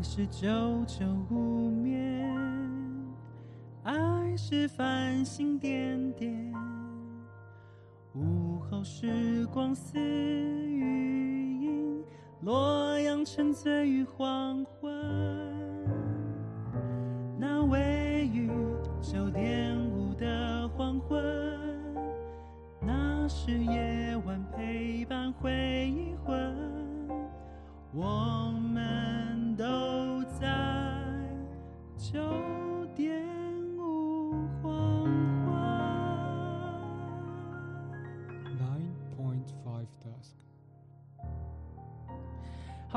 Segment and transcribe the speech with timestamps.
[0.00, 0.48] 是久
[0.86, 2.32] 久无眠，
[3.82, 3.92] 爱
[4.36, 6.54] 是繁星点点，
[8.14, 12.04] 午后时光似雨音，
[12.42, 14.92] 洛阳沉醉于黄昏。
[17.36, 18.48] 那位于
[19.00, 21.20] 九点五的黄昏，
[22.80, 23.87] 那是夜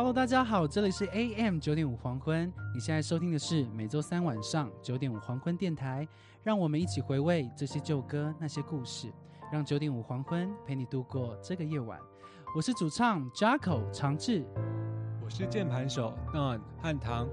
[0.01, 2.51] Hello，大家好，这里是 AM 九点五黄昏。
[2.73, 6.07] 你现在收听的是每周三晚上九点五黄昏电台，
[6.41, 9.13] 让我们一起回味这些旧歌、那些故事，
[9.51, 11.99] 让九点五黄昏陪你度过这个夜晚。
[12.55, 14.43] 我是主唱 Jacko 长志，
[15.23, 17.29] 我是键盘手 Don 汉唐。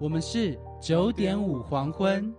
[0.00, 2.34] 我们是九点五黄昏。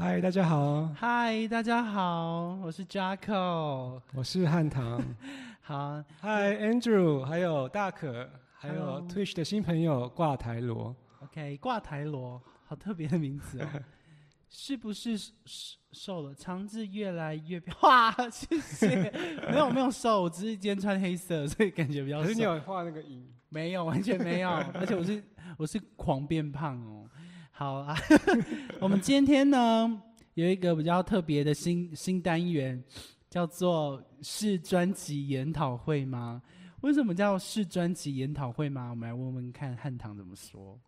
[0.00, 4.00] 嗨，大家好，嗨，大家好，我是 Jacko。
[4.14, 5.02] 我是汉唐。
[5.60, 10.94] 好，嗨，Andrew，还有大可，还有 Twitch 的新朋友挂台罗。
[11.24, 13.66] OK，挂台罗，好特别的名字哦。
[14.48, 16.32] 是不是瘦瘦了？
[16.32, 19.10] 长子越来越漂 哇，谢谢。
[19.50, 22.22] 没有没有瘦，我只是今天穿黑色，所以感觉比较瘦。
[22.22, 25.24] 可是你有画那个影，没有，完全没有，而且我是
[25.56, 27.10] 我是狂变胖哦。
[27.58, 27.96] 好啊，
[28.78, 30.00] 我们今天呢
[30.34, 32.80] 有一个比较特别的新新单元，
[33.28, 36.40] 叫做试专辑研讨会吗？
[36.82, 38.90] 为什么叫试专辑研讨会吗？
[38.90, 40.78] 我们来问问看汉唐怎么说。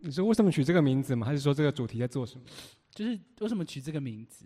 [0.00, 1.26] 你说为什么取这个名字吗？
[1.26, 2.44] 还是说这个主题在做什么？
[2.90, 4.44] 就是为什么取这个名字？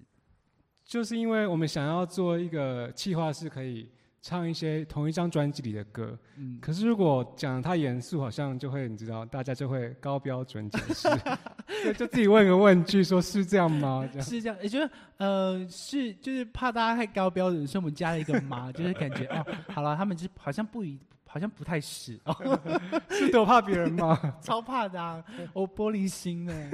[0.84, 3.90] 就是因为我们想要做一个企划，是可以
[4.22, 6.18] 唱一些同一张专辑里的歌。
[6.36, 11.08] 嗯，可是如果讲的太严肃，好像就会你知道，大家就会高标准解释，
[11.84, 14.08] 就就自己问个问句，说是这样吗？
[14.12, 20.98] 这样是这样，也就是呃，是就是怕大家太高标准，所以我们加了一个“吗 ”，就是感觉哦，好了，他们就好像不一，
[21.32, 22.60] 好像不太是 哦，
[23.08, 24.18] 是多怕别人吗？
[24.42, 26.70] 超怕的、啊，我玻璃心呢，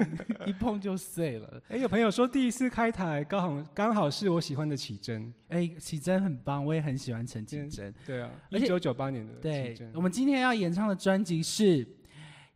[0.46, 1.62] 一碰就碎了。
[1.68, 5.30] 哎，有朋友说第一次开台，刚好刚好是我喜欢的启真。
[5.48, 7.94] 哎，启真很棒，我也很喜欢陈绮贞。
[8.06, 11.86] 对啊，一九九八年的对我们今天要演唱的专辑是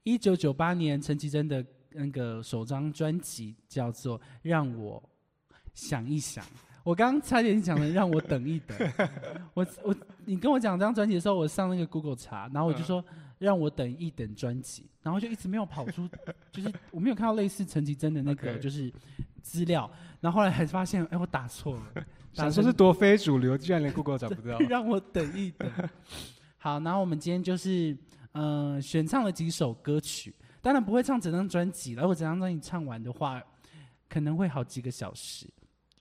[0.03, 5.03] 一九九八年陈绮贞的那个首张专辑，叫做《让我
[5.75, 6.43] 想一想》。
[6.83, 8.77] 我刚刚差点讲了，让我等一等。
[9.55, 13.05] 我我你跟我讲这张专辑的时候，我上那个 Google 查，然后我就说、
[13.39, 16.09] 让我等一等专辑，然后就一直没有跑出，
[16.53, 18.93] 就是我没有看到类似陈绮贞的那个就是
[19.43, 24.59] 资料，然后后来还发现，哎，我打错了，打成想说是多非主流，居然连 Google 找不到。
[24.61, 25.71] 让我等一等。
[26.59, 27.97] 好，然后我们今天就是
[28.33, 32.03] 嗯、呃选唱了几首歌曲，当然不会唱整张专辑了。
[32.03, 33.43] 如果整张专辑唱完的话，
[34.09, 35.47] 可能会好几个小时，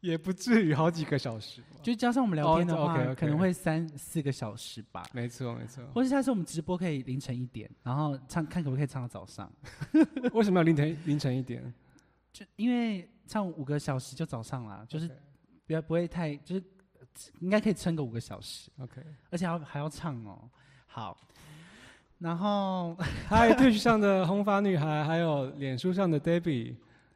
[0.01, 1.61] 也不至于好几个小时。
[1.81, 5.03] 就加上我们聊天的哦话可能会三四个小时吧。
[5.13, 5.83] 没错没错。
[5.93, 9.51] 或是下次我们直播可以凌晨一点，然后唱看可不可以唱到早上，
[10.33, 11.73] 为什么要凌晨凌晨一点？
[12.31, 15.09] 就因为唱五个小时就早上啦，就是
[15.65, 16.63] 不要不会太就是
[17.39, 19.01] 应该可以撑个五个小时，OK。
[19.29, 20.49] 而且还要还要唱哦。
[20.85, 21.17] 好，
[22.19, 22.95] 然后
[23.27, 26.75] 嗨，Twitch 上的红发女孩，还有脸书上的 Debbie，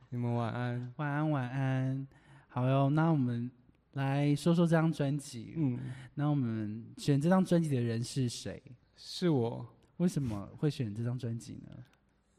[0.09, 0.93] 你们晚安。
[0.97, 2.07] 晚安，晚安。
[2.55, 3.49] 好哟，那我们
[3.93, 5.55] 来说说这张专辑。
[5.57, 5.79] 嗯，
[6.13, 8.61] 那我们选这张专辑的人是谁？
[8.95, 9.65] 是我。
[9.97, 11.71] 为什么会选这张专辑呢？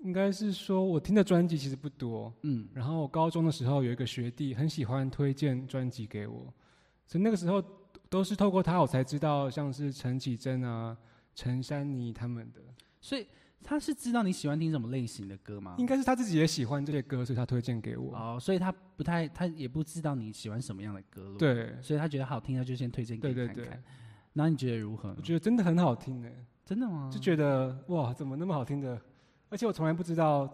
[0.04, 2.32] 应该是说，我听的专辑其实不多。
[2.42, 6.54] 嗯，然后我高中的时候有一个学弟很喜欢推荐专辑给我，
[7.04, 7.60] 所以那个时候
[8.08, 10.96] 都是透过他我才知道像是陈绮贞啊、
[11.34, 12.60] 陈珊妮他们的。
[13.00, 13.26] 所以
[13.64, 15.75] 他是知道你喜欢听什么类型的歌吗？
[15.78, 18.14] 应该是他自己也喜欢这些歌，所以他推荐给我。
[18.14, 23.75] 哦，所以他不太，他也不知道你喜欢什么样的歌路，，对，所以他觉得好听，他就先推荐给对对你看看。
[23.75, 23.82] 对，
[24.34, 25.22] 然后你觉得如何我？
[25.22, 26.31] 觉得真的很好听呢，
[26.64, 27.11] 真的吗？
[27.11, 29.00] 就觉得哇，怎么那么好听的？
[29.49, 30.52] 而且我从来不知道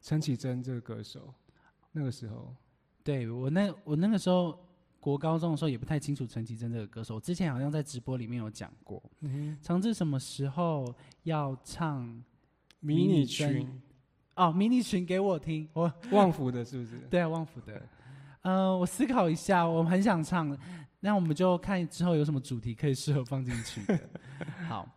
[0.00, 1.32] 陈绮贞这个歌手，
[1.92, 2.54] 那个时候。
[3.04, 4.58] 对我那我那个时候
[5.00, 9.02] 国高中的时候也不太清楚陈绮贞这个歌手，我之前好像在直播里面有讲过。
[9.20, 12.24] 嗯长志什么时候要唱哼，
[12.80, 13.68] 迷你裙，
[14.36, 16.96] 哦，迷你裙给我听，我 旺福的是不是？
[17.10, 17.82] 对啊，旺福的。
[18.42, 20.56] 呃，我思考一下，我很想唱，
[21.00, 23.80] 那我们就看之后有什么主题可以适合放进去。
[24.68, 24.88] 好，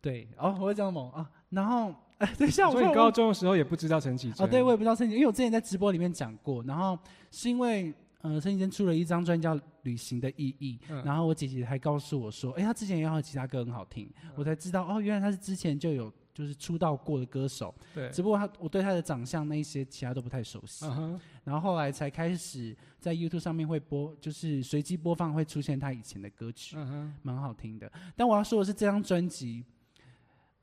[0.00, 4.44] 对，哦，我会这样猛啊，然后，哎，等一下，我所以高中的时候也不知道陈绮贞？
[4.44, 6.98] 哦，对，我也不知道陈绮贞，因为我之前在直播里面讲过，然后
[7.30, 27.90] 是因为呃，陈绮贞出了一张专辑叫《旅行的意义》，嗯然后我姐姐还告诉我说，哎、她之前也有其他歌很好听，我才知道哦，原来她是之前就有就是出道过的歌手，对，只不过他我对他的长相那一些其他都不太熟悉，嗯，然后后来才开始在 YouTube 上面会播，就是随机播放会出现他以前的歌曲，嗯哼，蛮好听的。
[28.16, 29.64] 但我要说的是，这张专辑，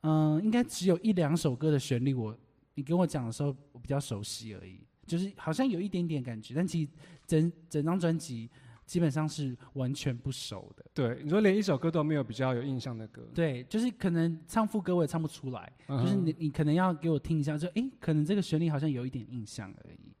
[0.02, 2.36] 嗯、应该只有一两首歌的旋律我，
[2.74, 6.90] 你跟我讲的时候我比较熟悉而已，就是好像有一点点感觉，但其实
[7.26, 8.50] 整整张专辑
[8.84, 10.84] 基本上是完全不熟的。
[10.92, 20.12] 对，你说连一首歌都没有比较有印象的歌，对，就是可能唱副歌我也唱不出来，嗯就是你你可能要给我听一下，就哎，可能这个旋律好像有一点印象而已。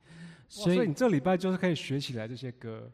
[0.48, 2.90] 所以所以你这礼拜就是可以学起来这些歌，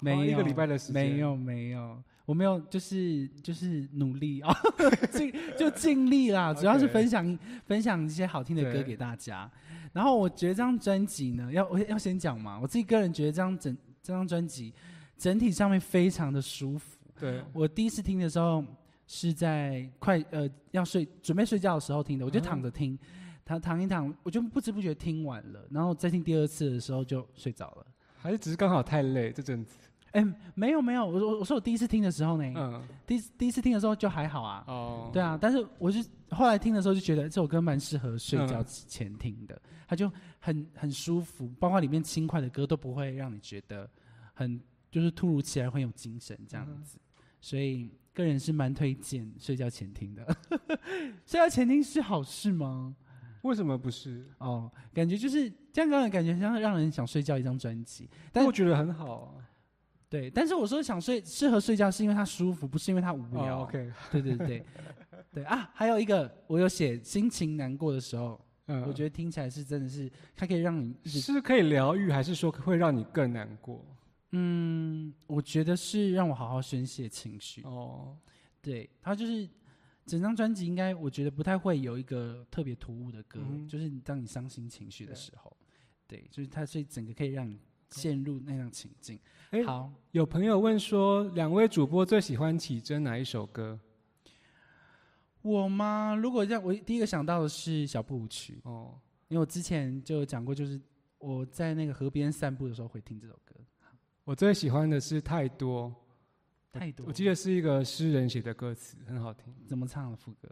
[0.00, 4.50] 花没有一个礼拜的时间，没有没有，我没有，就是就是努力啊，
[5.12, 9.50] 尽就尽力啦，主要是分享分享一些好听的歌给大家。
[9.92, 14.74] 然后我觉得这张专辑呢，要我要先讲嘛，我自己个人觉得这张整这张专辑
[15.16, 16.98] 整体上面非常的舒服。
[17.18, 18.64] 对，我第一次听的时候
[19.06, 22.98] 是在快呃要睡准备睡觉的时候听的，我就嗯躺着听，
[23.44, 27.86] 躺躺一躺，我就不知不觉听完了，然后再听第二次的时候就睡着了。
[28.16, 29.76] 还是只是刚好太累这阵子，
[30.12, 30.24] 哎，
[30.54, 43.88] 没有没有，我我我说我第一次听的时候呢，嗯，第一第一次听的时候就还好啊，哦，对啊，但是我是后来听的时候就觉得这首歌蛮适合睡觉嗯前听的，它就很很舒服，包括里面轻快的歌都不会让你觉得
[44.34, 44.60] 很
[44.90, 46.98] 就是突如其来很有精神这样子，
[47.40, 50.26] 所以个人是蛮推荐睡觉前听的。
[51.24, 52.94] 睡觉前听是好事吗？
[53.42, 54.24] 为什么不是？
[54.38, 59.34] 哦，感觉就是这样，让人感觉像让人想睡觉一张专辑，但但我觉得很好啊。
[60.12, 63.60] 对，但是我说想睡适合睡觉是因为它舒服，不是因为它无聊。
[63.60, 64.62] 哦，OK，对对对
[65.32, 73.82] 对啊，还有一个我有写心情难过的时候，嗯，我觉得听起来是真的是它可以让你是可以疗愈，还是说会让你更难过？
[74.32, 77.62] 嗯，我觉得是让我好好宣泄情绪。
[77.62, 78.14] 哦，
[78.60, 79.48] 对，它就是
[80.04, 85.56] 整张专辑应该我觉得不太会有一个特别突兀的歌，嗯就是当你伤心情绪的时候，
[86.06, 87.58] 对，就是它所以整个可以让你
[87.92, 89.18] 陷入那样情境。
[89.50, 93.78] 哎好，有朋友问说，两位主播最喜欢启真哪一首歌？
[95.42, 96.14] 我吗？
[96.14, 98.98] 如果这样，我第一个想到的是小步舞曲，哦，
[99.28, 100.80] 因为我之前就有讲过，就是
[101.18, 103.54] 我在那个河边散步的时候会听这首歌，
[104.24, 105.94] 我最喜欢的是太多，
[106.70, 107.06] 太多。
[107.06, 109.52] 我记得是一个诗人写的歌词，很好听。
[109.66, 110.48] 怎么唱的副歌？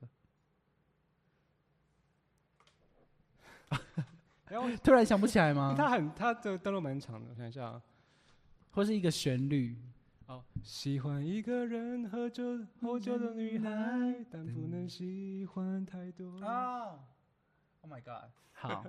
[4.51, 5.75] 然后 突然想不起来吗？
[5.77, 7.83] 他很他的段落蛮长的，我想一下啊。
[8.73, 9.77] 或是一个旋律？
[10.27, 12.45] 哦，喜欢一个人喝酒
[12.81, 16.41] 喝酒的女孩，但不能喜欢太多。
[16.45, 17.01] 啊
[17.81, 18.31] ，Oh my God！
[18.55, 18.85] 好，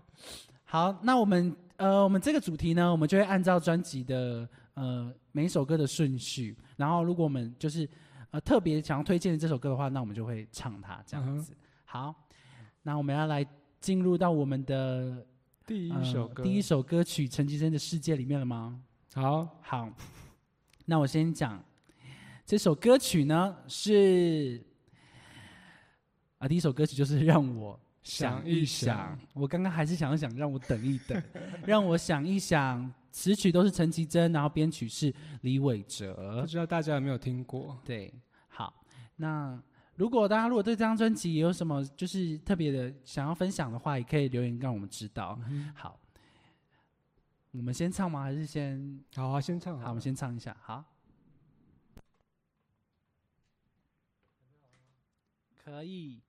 [0.66, 7.90] 好，那我们呃，我们这个主题呢，我们就会按照专辑的呃每一首歌的顺序，然后如果我们就是
[8.30, 11.56] 呃特别想要推荐这首歌的话，那我们就会唱它这样子。
[11.86, 12.14] 好，
[12.84, 13.44] 那我们要来
[13.80, 15.26] 进入到我们的
[15.72, 18.78] 第一呃首歌，第一首歌曲《陈绮贞的世界》里面了吗？
[19.14, 19.90] 好，好，
[20.84, 21.64] 那我先讲
[22.46, 24.62] 这首歌曲呢是
[26.40, 29.20] 啊，第一首歌曲就是让我想想一一想想。
[29.34, 31.24] 我刚刚还是想要想让我等一等，
[31.66, 32.94] 让我想一想。
[33.10, 36.48] 词曲都是陈绮贞，然后编曲是李伟不。
[36.48, 37.78] 知道大家有没有听过？
[37.84, 38.14] 对，
[38.48, 38.74] 好，
[39.18, 39.62] 那
[39.96, 45.40] 如果大家如果对这张专辑有什么就是特别的想要分享的话，也可以留言让我们知道。
[45.76, 46.00] 好，
[47.52, 48.24] 我们先唱吗？
[48.24, 49.04] 还是先？
[49.16, 50.02] 好啊，先唱好，我们。
[50.02, 50.56] 先唱一下。
[50.62, 50.84] 好，
[55.64, 56.22] 可以。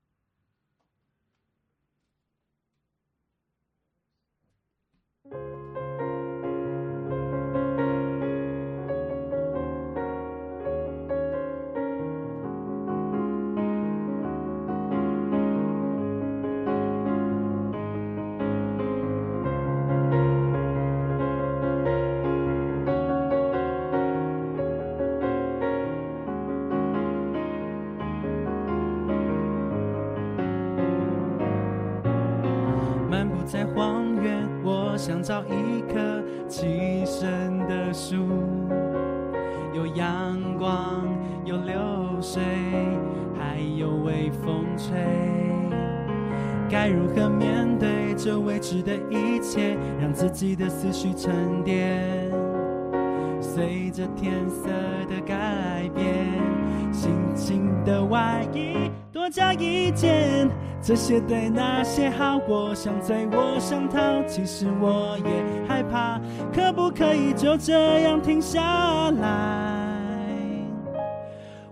[35.04, 38.24] 想找一棵栖身的树，
[39.74, 41.04] 有阳光，
[41.44, 41.74] 有流
[42.20, 42.40] 水，
[43.36, 44.94] 还有微风吹。
[46.70, 52.30] 该如何面对这未知的一切，让自己的思绪沉淀？
[53.40, 54.68] 随着天色
[55.10, 56.06] 的改变，
[56.92, 60.48] 心情的外衣多加一件，
[60.82, 66.20] 这些对那些好我，想追我想逃，其实我也害怕，
[66.52, 68.60] 可不可以就这样停下
[69.12, 69.96] 来？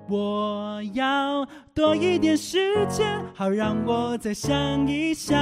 [0.08, 5.36] 我要多一点时间，好让我再想一想。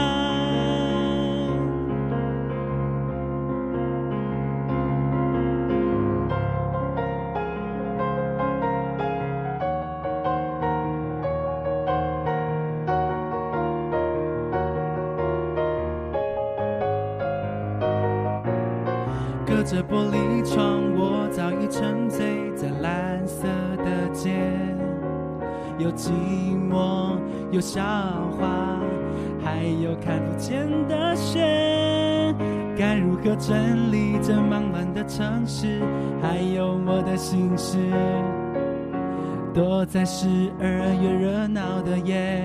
[30.48, 32.34] 看不见的雪。
[32.76, 35.80] 该如何整理这忙乱的城市？
[36.22, 37.76] 还有我的心事。
[39.52, 40.66] 躲在十二
[41.02, 42.44] 月热闹的夜，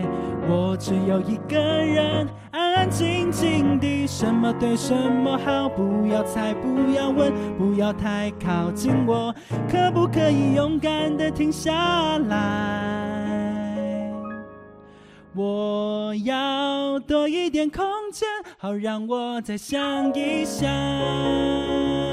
[0.50, 2.28] 我只有一个人。
[2.52, 9.34] 安安静静地，什么对什么好，不要猜，不要问，不要太靠近我，
[9.70, 13.23] 可不可以勇敢的停下来？
[15.36, 22.13] 我要多一点空间，好让我再想一想。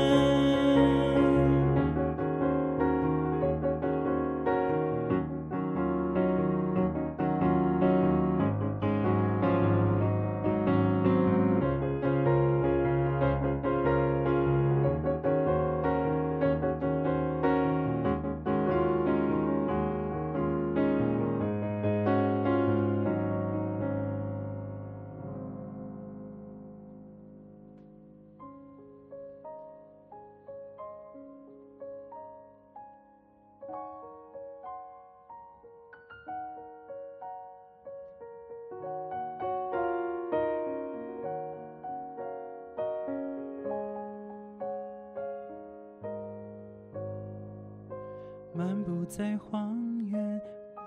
[49.11, 49.77] 在荒
[50.07, 50.41] 原，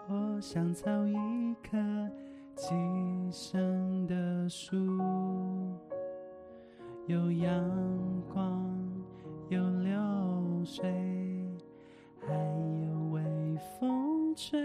[0.08, 1.14] 我想找一
[1.56, 1.78] 棵
[2.56, 2.70] 寄
[3.30, 4.78] 生的树，
[7.06, 7.70] 有阳
[8.34, 8.74] 光，
[9.50, 10.90] 有流水，
[12.26, 13.22] 还有微
[13.78, 14.58] 风吹。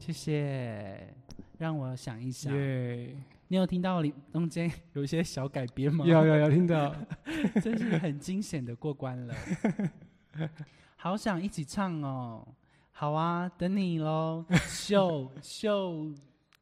[0.00, 0.67] 谢谢，
[1.58, 2.54] 让我想一想。
[2.56, 3.14] 耶，
[3.48, 6.06] 你有听到里中间 有一些小改编吗？
[6.06, 6.94] 有有有听到，
[7.62, 9.34] 真是很惊险的过关了。
[10.96, 12.46] 好想一起唱哦！
[12.92, 16.12] 好啊，等你喽，秀秀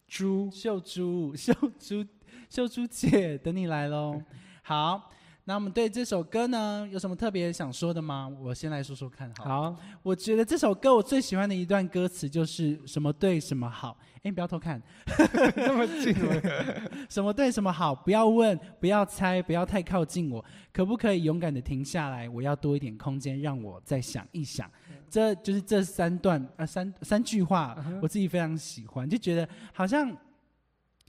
[0.06, 2.04] 猪秀珠秀珠
[2.48, 4.22] 秀珠姐，等你来喽。
[4.62, 5.10] 好，
[5.48, 8.28] 那我们对这首歌呢有什么特别想说的吗？
[8.40, 9.44] 我先来说说看好。
[9.44, 13.96] 好，我觉得这首歌我最喜欢的一段歌词就是什么对什么好。
[14.24, 14.82] 哎，不要偷看，
[15.54, 16.12] 那么近，
[17.08, 22.28] 什么对什么好，不要问，不要猜，不要太靠近我，可不可以勇敢的停下来？
[22.28, 24.68] 我要多一点空间，让我再想一想。
[25.08, 30.10] 这就是这三段啊，三三句话，我自己非常喜欢，就觉得好像，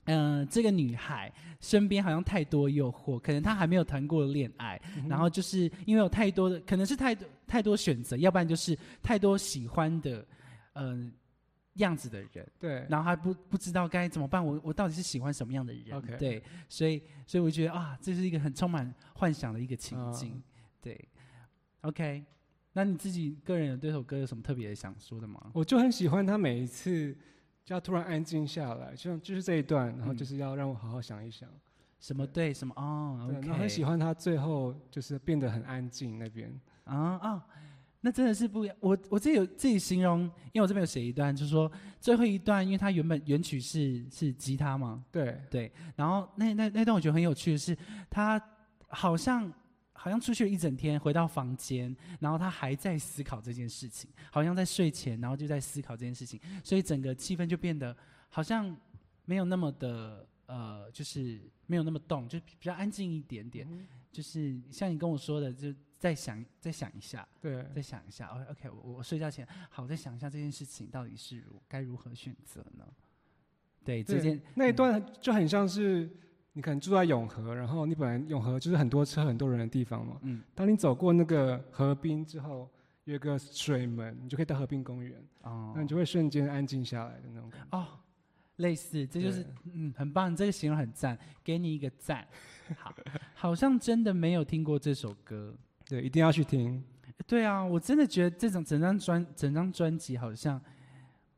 [0.08, 10.26] 嗯、这个女孩身边好像太多诱惑，可能她还没有谈过恋爱，然后就是因为有太多的，可能是太多太多选择，要不然就是太多喜欢的，
[10.74, 11.12] 嗯、
[11.74, 12.48] 样子的人。
[12.58, 20.42] 对，然后还不不知道该怎么办，我我到底是喜欢什么样的人对，所以所以我觉得啊，这是一个很充满幻想的一个情境，嗯
[20.80, 21.08] 对
[21.82, 22.24] ，OK，
[22.72, 25.50] 那你自己个人有对这首歌有什么特别想说的吗？
[25.52, 27.14] 我就很喜欢他每一次
[27.68, 31.46] 就要突然安静下来，就像就是这一段，然后嗯就是要让我好好想一想。
[32.00, 36.50] 什么对什么哦对，，OK，然后很喜欢他最后就是变得很安静那边。
[36.84, 37.46] 啊啊，
[38.00, 38.76] 那真的是不一样。
[38.80, 40.22] 我我自己有自己形容，
[40.52, 41.70] 因为我这边有写一段，就是说
[42.00, 47.76] 最后一段，因为它原本原曲是是吉他嘛，对，对，然后那那那段我觉得很有趣的是，
[48.08, 48.42] 他
[48.88, 49.52] 好像
[49.98, 57.94] 好像出去了一整天，回到房间，然后他还在思考这件事情，好像在睡前，然后就在思考这件事情，所以整个气氛就变得
[58.28, 58.74] 好像
[59.24, 63.68] 没有那么的呃，就是没有那么动，就比较安静一点点。
[64.10, 68.28] 就是像你跟我说的，就再想再想一下，对，再想一下。
[68.28, 72.86] 哦，OK，我我睡觉前好再想一下这件事情到底是如该如何选择呢？
[73.84, 76.10] 对，这件那一段就很像是
[76.52, 80.18] 你可能住在永和，然后你本来永和就是很多车很多人的地方嘛。
[80.22, 82.68] 嗯当你走过那个河滨之后，
[83.04, 87.78] 有一个水门，你就可以到河滨公园，哦那你就会瞬间安静下来的那种感觉。
[87.78, 87.86] 哦，
[88.56, 92.26] 类似，这就是嗯，很棒，你这个形容很赞，给你一个赞。
[92.76, 92.94] 好，
[93.34, 95.54] 好像真的没有听过这首歌，
[95.86, 96.82] 对，一定要去听。
[97.26, 100.60] 对啊，我真的觉得这种整张专整张专辑好像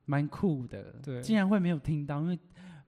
[0.06, 2.38] 蛮酷的，对竟然会没有听到，因为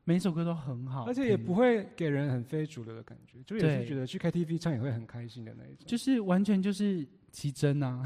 [0.04, 5.86] 每首歌都很好，而且也不会给人很非主流的感觉，就也是觉得去 KTV 唱也会很开心的那一种。
[5.86, 8.02] 就是完全就是奇珍啊，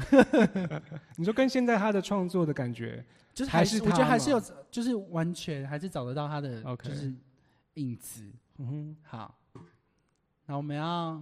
[1.17, 4.39] 你说跟现在他的创作的感觉，就是还是是我觉得还是有，
[4.69, 7.11] 就是完全还是找得到他的就是
[7.73, 8.31] 影子。
[8.59, 9.39] 嗯哼，好，
[10.45, 11.19] 那我们要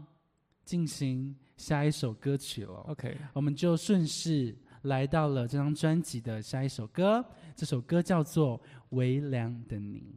[0.65, 2.74] 进行下一首歌曲了。
[2.88, 4.53] ，OK，我们就顺势
[4.84, 10.15] 来到了这张专辑的下一首歌，这首歌叫做《微凉的你》。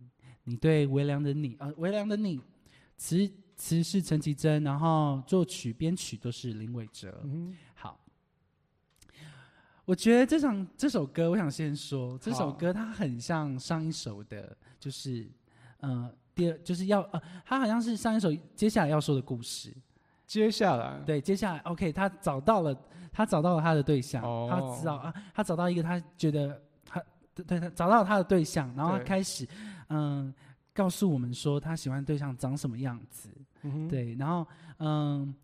[0.48, 2.40] 你对微凉的你，呃，微凉的你，
[2.96, 7.20] 词词是陈绮贞，然后作曲编曲都是林伟哲。
[7.24, 8.00] 嗯好，
[9.84, 15.30] 我觉得这场这首歌，我想先说，这首歌它很像上一首的，就是
[15.80, 19.70] 呃，第二就是要呃，它好像是上一首接下来要说的故事。
[20.26, 22.74] 接下来，对，接下来 OK，他找到了，
[23.12, 27.02] 他找到了他的对象，哦他知道啊，他找到一个他觉得他
[27.34, 29.46] 对对，他找到了他的对象，然后他对开始
[29.88, 30.32] 嗯
[30.72, 33.28] 告诉我们说他喜欢的对象长什么样子，
[33.62, 34.46] 嗯，对，然后
[34.78, 35.34] 嗯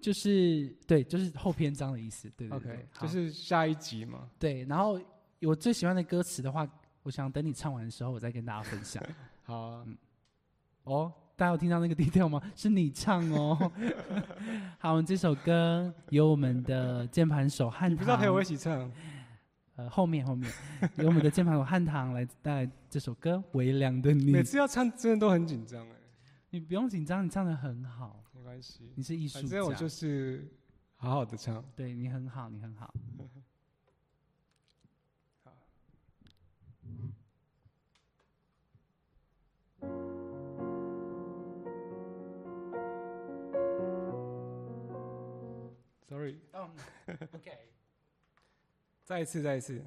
[0.00, 4.28] 就是对，就是后篇章的意思，对对对，OK，好就是下一集嘛。
[4.38, 4.98] 对，然后
[5.42, 6.66] 我最喜欢的歌词的话，
[7.02, 9.02] 我想等你唱完的时候，我再跟大家分享。
[9.44, 9.86] 好啊，
[10.84, 12.40] 哦，大家有听到那个 detail 吗？
[12.56, 13.56] 是你唱哦。
[14.78, 18.90] 好，我们这首歌由我们的键盘手汉你不知道陪我一，起唱？
[19.76, 20.52] 呃，后面后面
[20.98, 24.40] 由我们的键盘手汉唐来带来这首歌《微凉的你每》。
[24.44, 25.94] 次要唱真的都很紧张哎，
[26.50, 30.46] 你不用紧张，你唱的很好，没关系，你是艺术家，反正我就是
[30.96, 31.64] 好好的唱。
[31.74, 32.92] 对你很好，你很好。
[46.08, 46.68] Sorry，嗯
[47.32, 47.50] ，OK。
[49.12, 49.78] 再一次，再一次。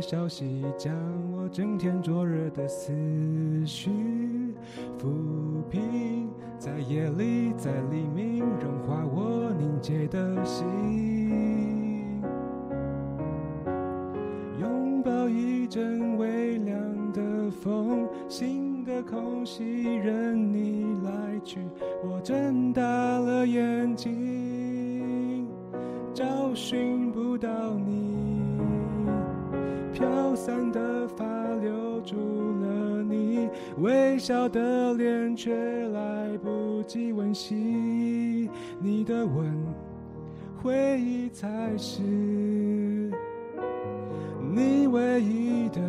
[0.00, 0.94] 消息，将
[1.32, 2.92] 我整天灼热的思
[3.64, 3.90] 绪
[4.98, 11.13] 抚平，在夜里，在黎明，融化我凝结的心。
[35.92, 38.50] 来不及温习。
[38.80, 39.52] 你的吻，
[40.62, 42.02] 回忆才是。
[44.54, 45.80] 你唯一的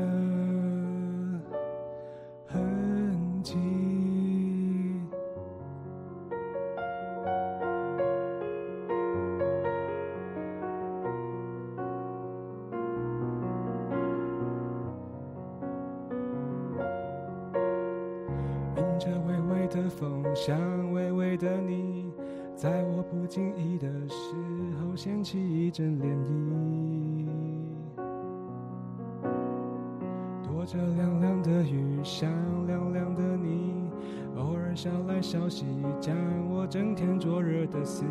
[30.66, 32.28] 着凉凉的雨，像
[32.66, 33.88] 凉凉的你，
[34.36, 35.66] 偶尔捎来消息，
[36.02, 36.16] 将
[36.50, 38.04] 我整天灼热的思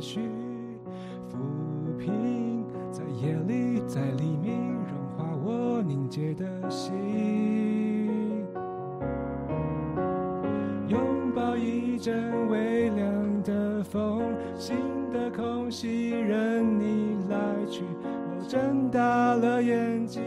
[0.00, 0.20] 绪
[1.30, 1.36] 抚
[1.98, 6.94] 平，在夜里，在黎明，融化我凝结的心。
[10.88, 10.98] 拥
[11.34, 14.22] 抱一阵微凉的风，
[14.56, 14.76] 新
[15.12, 17.36] 的空气任你来
[17.68, 17.84] 去。
[18.02, 20.22] 我睁大了眼睛，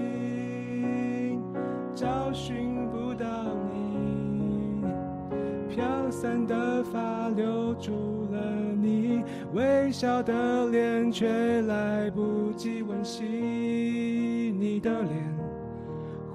[7.79, 8.39] 除了
[8.81, 13.23] 你微笑的脸，却来不及温习
[14.59, 15.35] 你的脸，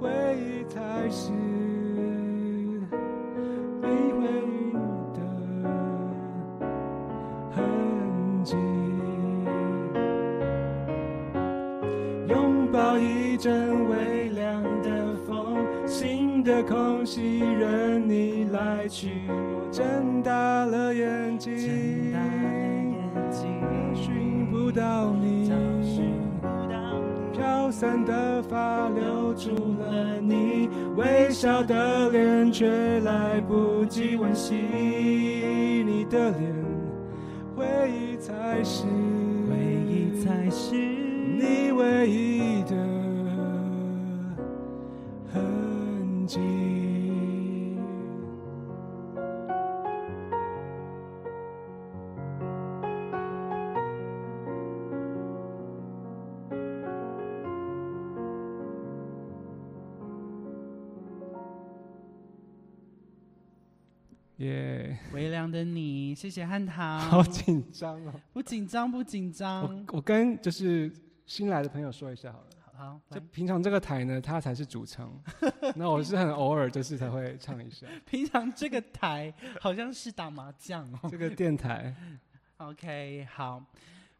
[0.00, 1.30] 回忆才是。
[3.82, 3.88] 你
[5.12, 5.18] 的
[7.50, 7.62] 痕
[8.44, 8.56] 迹
[12.28, 21.31] 拥抱一阵微凉的风，新的空隙任你来去，我睁大了眼。
[21.42, 22.24] 睛，睁大了
[22.84, 23.02] 眼
[23.32, 23.42] 睛，
[23.96, 27.36] 寻不到你，找寻不到你。
[27.36, 29.50] 飘散的发留住
[29.80, 34.54] 了你，微笑的脸却来不及温习
[35.84, 36.54] 你的脸，
[37.56, 38.84] 回忆才是
[39.50, 39.56] 回
[39.88, 42.81] 忆才是你唯一的
[64.42, 67.22] 耶、微凉的你，谢谢汉唐好。
[67.22, 68.12] 紧张哦！
[68.32, 69.62] 不紧张，不紧张。
[69.62, 70.92] 我我跟就是
[71.26, 72.46] 新来的朋友说一下好了。
[72.74, 75.16] 好，就平常这个台呢，他才是主唱，
[75.76, 77.86] 那我是很偶尔就是才会唱一下。
[78.04, 81.08] 平常这个台好像是打麻将哦。
[81.08, 81.94] 这个电台
[82.56, 83.64] OK，好，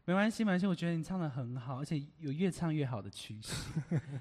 [0.05, 0.65] 没关系，没关系。
[0.65, 3.53] 我觉得你唱的很好，而且有越唱越好的趋势。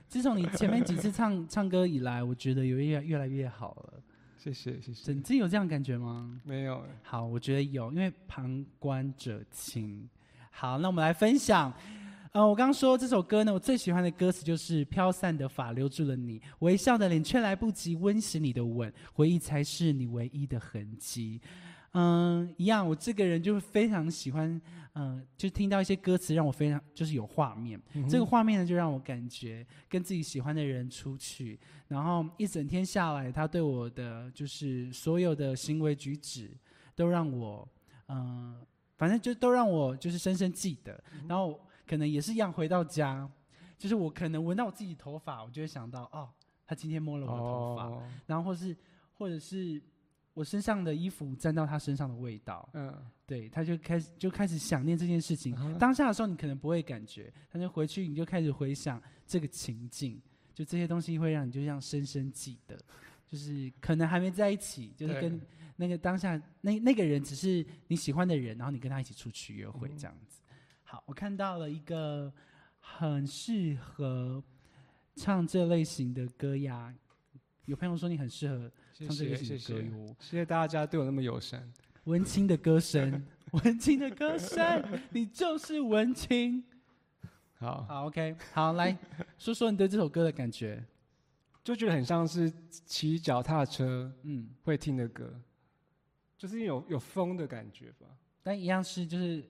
[0.08, 4.01] 自从你前面几次唱唱歌以来，我觉得有越越来越好了。
[4.42, 5.04] 谢谢谢谢。
[5.04, 6.40] 真真有这样感觉吗？
[6.42, 10.08] 没有欸，好，我觉得有，因为旁观者清。
[10.50, 11.72] 好，那我们来分享。
[12.32, 21.40] 呃，我刚刚说这首歌呢，我最喜欢的歌词就是“飘散的发留住了你，微笑的脸却来不及温习你的吻，回忆才是你唯一的痕迹。”
[21.94, 24.60] 嗯，一样，我这个人就是非常喜欢，
[24.94, 27.80] 嗯、就听到一些歌词让我非常就是有画面。
[27.94, 36.50] 嗯这个画面呢，就让我感觉跟自己喜欢的人出去，然后一整天下来，他对我的就是所有的行为举止，
[36.94, 37.66] 都让我，
[38.08, 38.60] 嗯、
[38.98, 41.02] 反正就都让我就是深深记得。
[41.26, 43.26] 然后可能也是一样，回到家，
[43.78, 46.28] 就是我可能闻到我自己头发，我就会想到，哦，
[46.66, 48.76] 他今天摸了我的头发，哦，然后或是
[49.14, 49.82] 或者是
[50.34, 52.94] 我身上的衣服沾到他身上的味道，嗯，
[53.26, 55.54] 对，他就开始就开始想念这件事情。
[55.54, 60.20] 啊当下的时候你可能不会感觉，但是回去你就开始回想这个情境，
[60.54, 62.78] 就这些东西会让你就这样深深记得。
[63.26, 65.40] 就是可能还没在一起，就是跟
[65.76, 70.40] 那个当下那那个人只是你喜欢的人，然后你跟他一起出去约会嗯这样子。
[70.82, 72.30] 好，我看到了一个
[72.78, 74.44] 很适合
[75.16, 76.94] 唱这类型的歌呀。
[77.64, 80.16] 有朋友说你很适合谢唱这类谢谢谢型的歌哟。
[80.20, 81.70] 谢谢大家对我那么友善。
[82.04, 86.62] 文青的歌声， 文青的歌声， 你就是文青。
[87.54, 88.96] 好，好，OK，好，来
[89.38, 90.84] 说说你对这首歌的感觉。
[91.64, 92.52] 就觉得很像是
[92.84, 95.32] 骑脚踏车嗯，会听的歌，
[96.36, 98.06] 就是有有风的感觉吧。
[98.42, 99.48] 但一样是就是，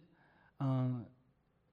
[0.59, 1.02] 嗯，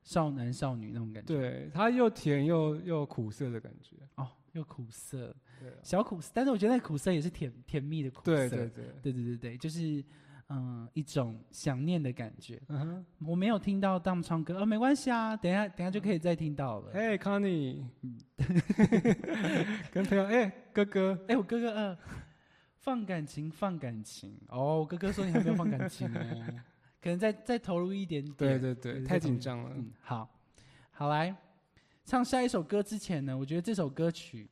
[0.01, 1.27] 少男少女那种感觉。
[1.27, 3.97] 对，它又甜又又苦涩的感觉。
[4.15, 8.35] 哦，又苦涩，对啊小苦涩，但是我觉得那苦涩也是甜甜蜜的苦涩。
[8.35, 10.03] 对对对，对对对对就是
[10.49, 12.61] 嗯一种想念的感觉。
[12.67, 13.05] 嗯哼。
[13.25, 16.91] 我没有听到 Dom 唱歌，呃，没关系啊，等一下等一下就可以再听到了。
[16.93, 17.83] 哎，Connie，
[19.91, 21.97] 跟朋友哎，哥哥，哎、我哥哥呃，
[22.77, 24.39] 放感情，放感情。
[24.47, 26.45] 哦，我哥哥说你还没有放感情哦，
[27.01, 28.35] 可能再再投入一点点。
[28.35, 29.71] 对对对，对太紧张了。
[29.75, 30.27] 嗯，好，
[30.91, 31.35] 好来，
[32.09, 34.49] 唱下一首歌之前呢，我觉得这首歌曲，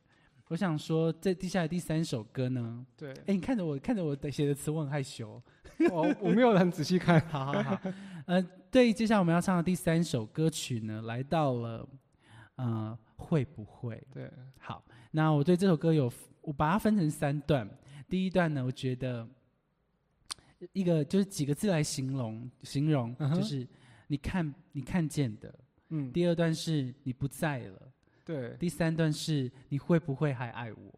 [0.48, 5.42] 我想说，这接下来第三首歌呢，对，哎、你看着我，看着我的写的词，我很害羞。
[5.90, 7.20] 我我没有很仔细看。
[7.30, 7.82] 好好好，
[8.28, 8.40] 呃，
[8.70, 11.90] 对，接下来我们要唱的第三首歌曲呢，来到了，
[12.58, 14.00] 呃，会不会？
[14.14, 17.68] 对，好，那我对这首歌有，我把它分成三段。
[18.08, 19.28] 第一段呢，我觉得
[20.74, 23.68] 一个就是几个字来形容，形容就是
[24.06, 25.52] 你看你看见的。
[25.90, 27.92] 嗯，第二段是你不在了，
[28.26, 30.94] 对，第三段是你会不会还爱我？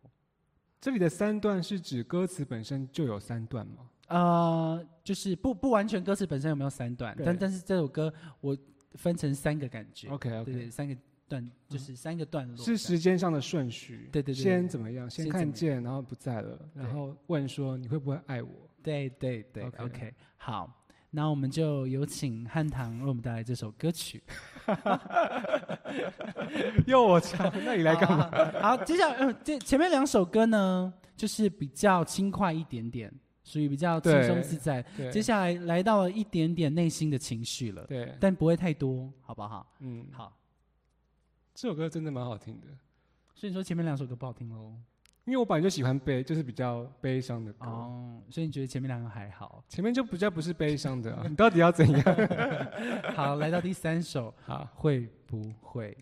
[0.81, 3.89] 这里的三段是指歌词本身就有三段吗？
[4.07, 8.57] 呃，就是不不完全歌词本身有没有三段，但但是这首歌我
[8.93, 10.07] 分成三个感觉。
[10.09, 10.97] OK OK，对，三个
[11.27, 12.75] 段就是三个段落是。
[12.75, 14.09] 时间上的顺序。
[14.11, 15.07] 对对对先怎么样？
[15.07, 18.49] 先看见，然后不在了，然后问说你会不会爱我？
[18.81, 20.78] 对对对 OK OK，好，
[21.11, 24.21] 那我们就有请汉唐为我们带来这首歌曲。
[26.85, 27.51] 要我唱？
[27.65, 28.29] 那你来干嘛？
[28.61, 33.11] 好，好接下来呃，这前面两首歌呢，就是比较轻快一点点，
[33.43, 34.83] 属于比较轻松自在。
[35.11, 39.65] 接下来来到了一点点内心的情绪了，对，但不会太多，好不好？
[39.79, 40.37] 嗯，好，
[41.55, 42.67] 这首歌真的蛮好听的，
[43.33, 44.75] 所以你说前面两首歌不好听喽？
[45.29, 47.65] 因为我本来就喜欢悲就是比较悲伤的歌。
[47.67, 49.63] 哦所以你觉得前面两个还好？
[49.69, 52.03] 前面就比较不是悲伤的 你到底要怎样？
[53.15, 54.67] 好来到第三首 好。
[54.75, 55.95] 会不会？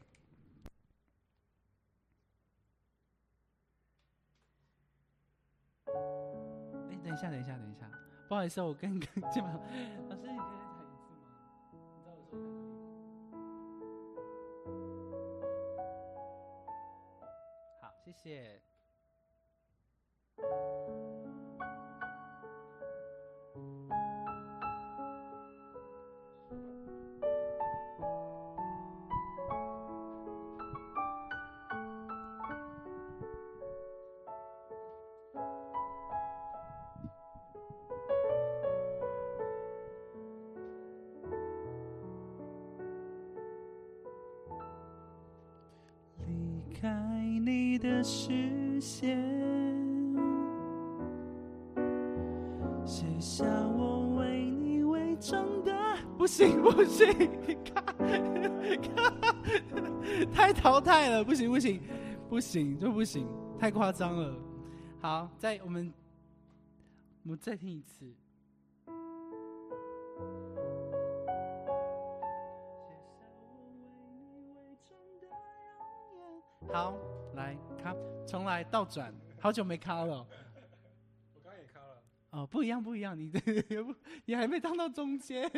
[6.89, 7.89] 哎等一下等一下等一下
[8.27, 10.83] 不好意思我跟跟肩膀老师你可以再来一次吗？
[17.81, 18.61] 好谢谢。
[20.37, 20.43] 离
[46.79, 46.87] 开
[47.45, 49.46] 你的视线。
[56.27, 57.07] 不行不行，
[57.47, 57.85] 你看，
[60.29, 61.81] 太淘汰了，不行不行，
[62.27, 63.25] 不行就不行，
[63.57, 64.37] 太夸张了。
[64.99, 65.93] 好，再我们，
[67.23, 68.13] 我们再听一次。
[76.73, 76.93] 好，
[77.35, 77.95] 来卡，
[78.27, 80.27] 重来，倒转，好久没卡了。
[81.33, 82.03] 我刚也卡了。
[82.31, 83.31] 哦，不一样不一样，你
[83.69, 83.95] 也不，
[84.27, 85.49] 你还没唱到中间。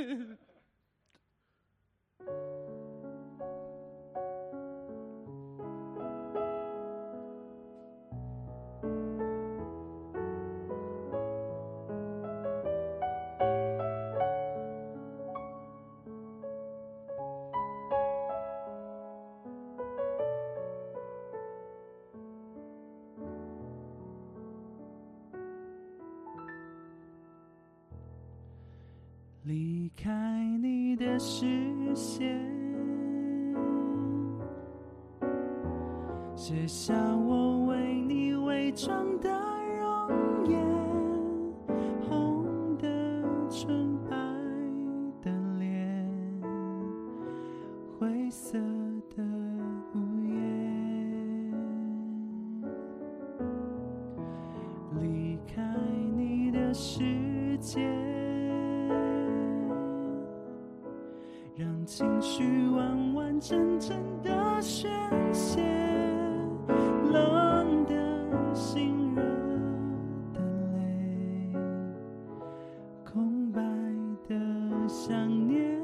[74.89, 75.15] 想
[75.47, 75.79] 念。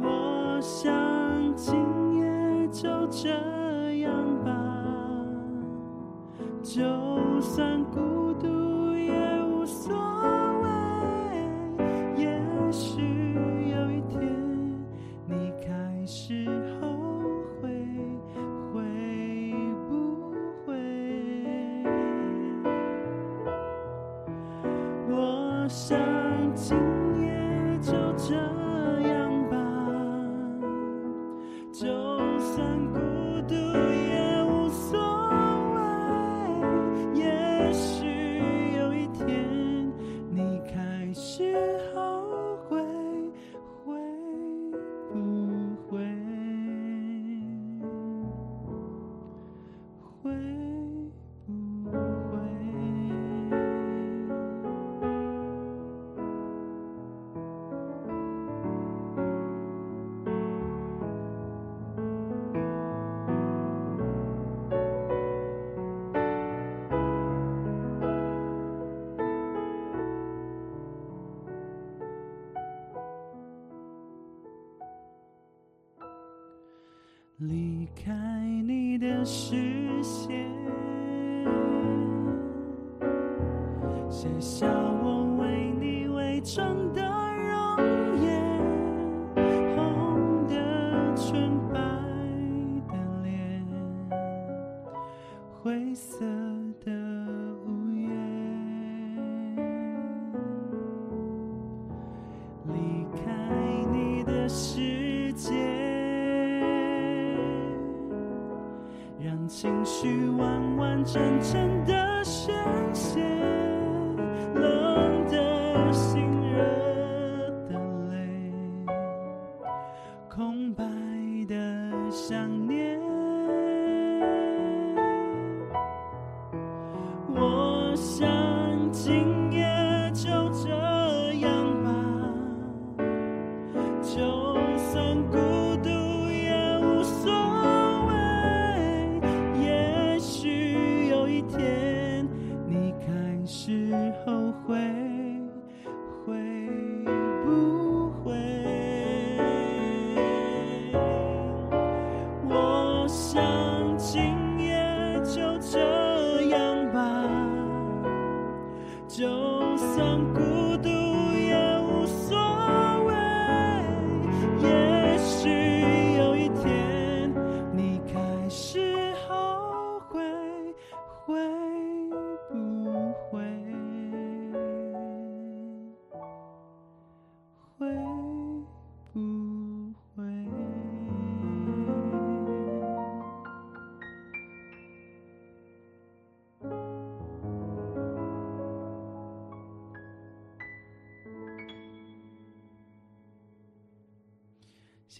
[0.00, 0.92] 我想
[1.56, 1.74] 今
[2.14, 3.28] 夜就这
[3.98, 4.52] 样吧
[6.62, 6.80] 就
[7.40, 8.29] 算孤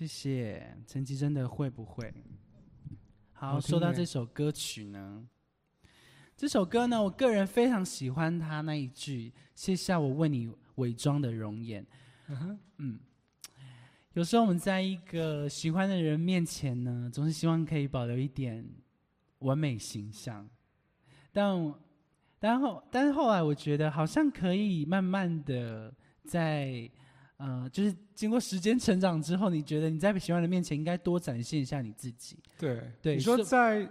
[0.01, 2.11] 谢谢陈绮贞的会不会？
[3.33, 5.29] 好，说到这首歌曲呢，
[6.35, 11.87] 这首歌呢，我个人非常喜欢他那一句“卸下我为你伪装的容颜”。
[12.29, 13.01] 嗯哼嗯，
[14.15, 18.67] 有时候我们在一个喜欢的人面前呢，总是希望可以保留一点
[19.41, 20.49] 完美形象，
[21.31, 21.75] 但
[22.39, 26.91] 但后但是后来我觉得好像可以慢慢的在
[27.41, 33.89] 呃，就是经过时间成长之后，你觉得你在喜欢的人面前应该多展现一下你自己，对对你说在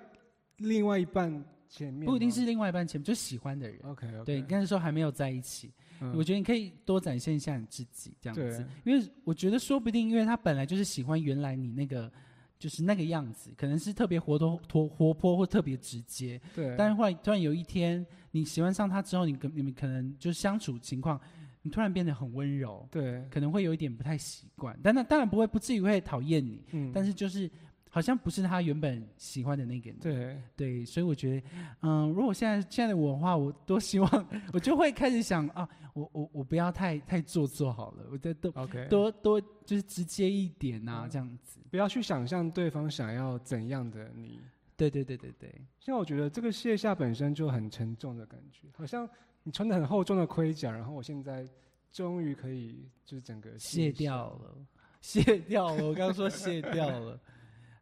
[0.57, 3.79] 另外一半前面，不一定是另外一半前面，就喜欢的人。
[3.83, 8.63] OK OK，对，那时候还没有在一起，嗯我觉得你可以多展现一下你自己，这样子。
[8.83, 12.11] 因为我觉得说不定，因为他本来就是喜欢原来你那个，
[12.59, 16.39] 就是那个样子，可能是特别活脱脱活泼或特别直接。
[16.55, 21.19] 对，但是后来突然有一天你喜欢上他之后，你跟你们可能就相处情况，
[21.61, 24.77] 你突然变得很温柔，对，可能会有一点不太习惯。
[24.81, 27.49] 但那当然不会，不至于会讨厌你，嗯，但是就是
[27.89, 29.97] 好像不是他原本喜欢的那个你。
[29.99, 31.47] 对，对，所以我觉得，
[31.81, 41.59] 嗯，如果现在现在的我的话，我多希望 我就会开始想啊，我我我不要太太做作好了，我再多 OK，多多就是直接一点啊，嗯这样子。
[41.69, 44.39] 不要去想象对方想要怎样的你。
[44.77, 49.05] 对对对对对，像我觉得这个卸下本身就很沉重的感觉，好像
[49.49, 51.43] 你穿的很厚重的盔甲，然后我现在
[51.91, 54.55] 终于可以就是整个卸掉了，
[55.01, 55.87] 卸掉了。
[55.87, 57.19] 我刚刚说卸掉了。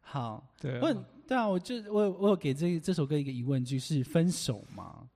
[0.00, 5.06] 好， 对啊，问对啊，我就我有我有给这这首歌一个疑问句是分手吗？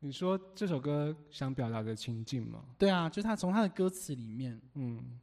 [0.00, 2.64] 你说这首歌想表达的情境吗？
[2.78, 5.20] 对啊，就他从他的歌词里面，嗯，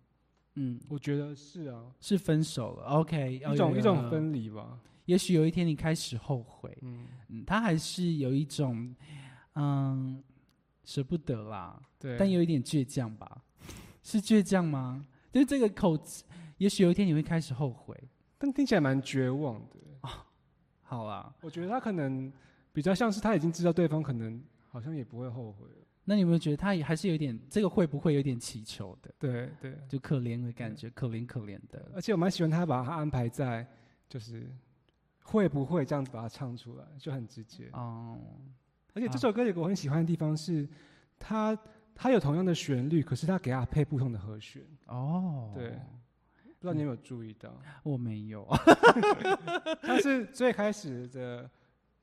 [0.53, 2.83] 嗯，我觉得是啊，是分手了。
[2.83, 4.11] OK，一种一种分。
[4.11, 4.79] 分离吧。
[5.05, 8.95] 也许有一天你开始后悔，嗯，嗯，他还是有一种，嗯，
[10.83, 13.43] 舍不得啦，对，但有一点倔强吧？
[14.01, 15.05] 是倔强吗？
[15.31, 16.23] 就是这个口子，
[16.57, 17.95] 也许有一天你会开始后悔。
[18.37, 20.09] 但听起来蛮绝望的。
[20.81, 22.31] 好啦，我觉得他可能
[22.73, 25.85] 比较像是他已经知道对方可能好像也不会后悔了。
[26.05, 31.91] 那你有没有觉得他也还是有点这个会不会有点祈求的，对对，就可怜的感觉，可怜可怜的。
[31.93, 33.67] 而且我蛮喜欢他把他安排在
[34.07, 34.49] 就是
[35.21, 37.69] 会不会这样子把它唱出来，就很直接。
[37.73, 38.17] 哦，
[38.99, 40.67] 而且这首歌有个我很喜欢的地方是，
[41.17, 41.57] 它
[41.95, 44.61] 它有同样的旋律，可是它给它配不同的和弦。
[44.87, 47.49] 哦，对不知道你有没有注意到？
[47.81, 48.45] 我没有。
[49.81, 51.49] 它是最开始的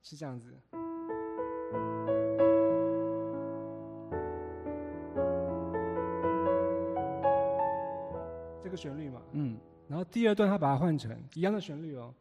[0.00, 0.59] 是这样子，
[8.62, 12.14] 这个旋律嘛，嗯，然后第二段他把它换成一样的旋律哦。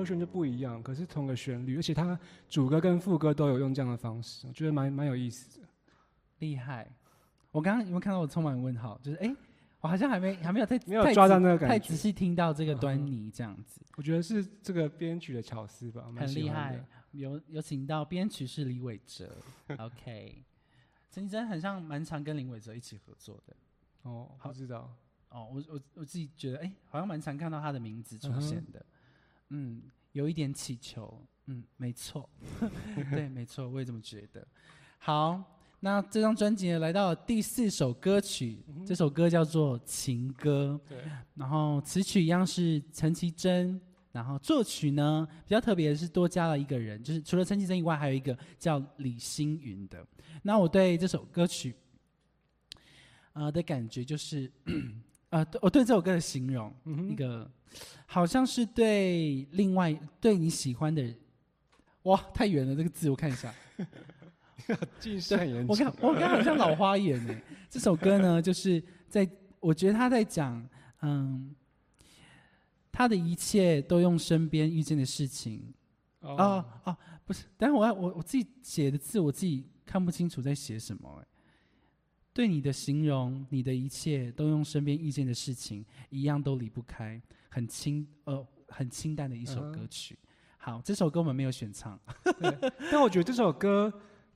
[0.00, 5.68] 和弦就不一样，可是同个旋律，而且它主歌跟副歌都有用这样的方式，我觉得蛮蛮有意思的。
[6.38, 6.90] 厉害。
[7.52, 8.98] 我刚刚有没有看到我充满问号？
[9.02, 9.34] 就是哎、
[9.80, 13.80] 我好像还没还没有太 没有抓到那个感觉太仔细听到这个端倪，这样子。
[13.96, 16.84] 我觉得是这个编曲的巧思吧，蛮很厉害。
[17.12, 19.36] 有有请到编曲是李伟哲，
[19.78, 20.44] OK。
[21.10, 23.56] 陈绮贞很像蛮常跟林伟哲一起合作的
[24.02, 24.88] 哦，好不知道，
[25.30, 28.84] 哦，我我我自己觉得哎、好像蛮常看到他的名字出现的，嗯
[30.12, 32.28] 有一点祈求，嗯，没错，
[33.10, 34.46] 对，没错，我也这么觉得。
[34.98, 35.42] 好，
[35.80, 40.80] 那这张专辑呢，来到了第四首歌曲，嗯这首歌叫做《情歌》。
[40.88, 40.98] 对，
[41.34, 43.80] 然后词曲一样是陈绮贞，
[44.12, 50.06] 然后作曲呢比较特别的是多加了一个人，就是除了陈绮贞以外，还有一个叫李星云的。
[50.42, 51.74] 那我对这首歌曲，
[53.32, 54.50] 呃的感觉就是，
[55.30, 57.50] 呃，对我对这首歌的形容，嗯一个
[58.06, 61.16] 好像是对另外对你喜欢的人，
[62.02, 63.54] 哇，太远了，这个字我看一下。
[65.00, 65.86] 近视很严我重。
[65.86, 67.34] 看我看好像老花眼呢。
[67.68, 69.28] 这首歌呢，就是在
[69.58, 70.64] 我觉得他在讲，
[71.02, 71.54] 嗯，
[72.92, 75.72] 他的一切都用身边遇见的事情。
[76.20, 81.22] 哦哦哦，不是，但是我要我我自己写的字，我自己看不清楚在写什么。
[81.22, 81.26] 哎，
[82.32, 90.18] 对你的形容，你的一切都用身边遇见的事情，一样都离不开，很清呃很清淡的一首歌曲。
[90.56, 91.98] 好，这首歌我们没有选唱。
[92.38, 93.92] 对，但我觉得这首歌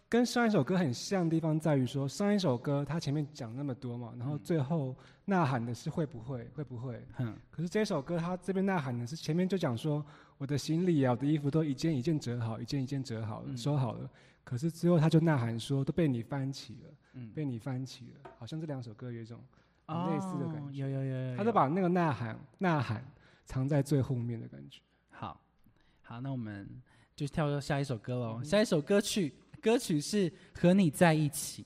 [0.08, 7.06] 跟上一首歌很像的地方在于说，上一首歌它前面讲那么多嘛，然后最后呐喊的是会不会，会不会。
[7.18, 10.04] 嗯，可是这首歌它这边呐喊的是前面就讲说，
[10.38, 14.10] 我的行李啊，我的衣服都一件一件折好，一件一件折好收好了。
[14.42, 19.40] 可是之后他就呐喊说，都被你翻起了，嗯，被你翻起了，好像这两首歌有一种
[19.88, 23.04] 类似的感哦觉有有有有，他就把那个呐喊呐喊
[23.44, 24.80] 藏在最后面的感觉。
[25.10, 25.40] 好，
[26.02, 26.68] 好，那我们
[27.14, 28.38] 就跳到下一首歌喽。
[28.40, 31.62] 嗯下一首歌曲，歌曲是《和你在一起》。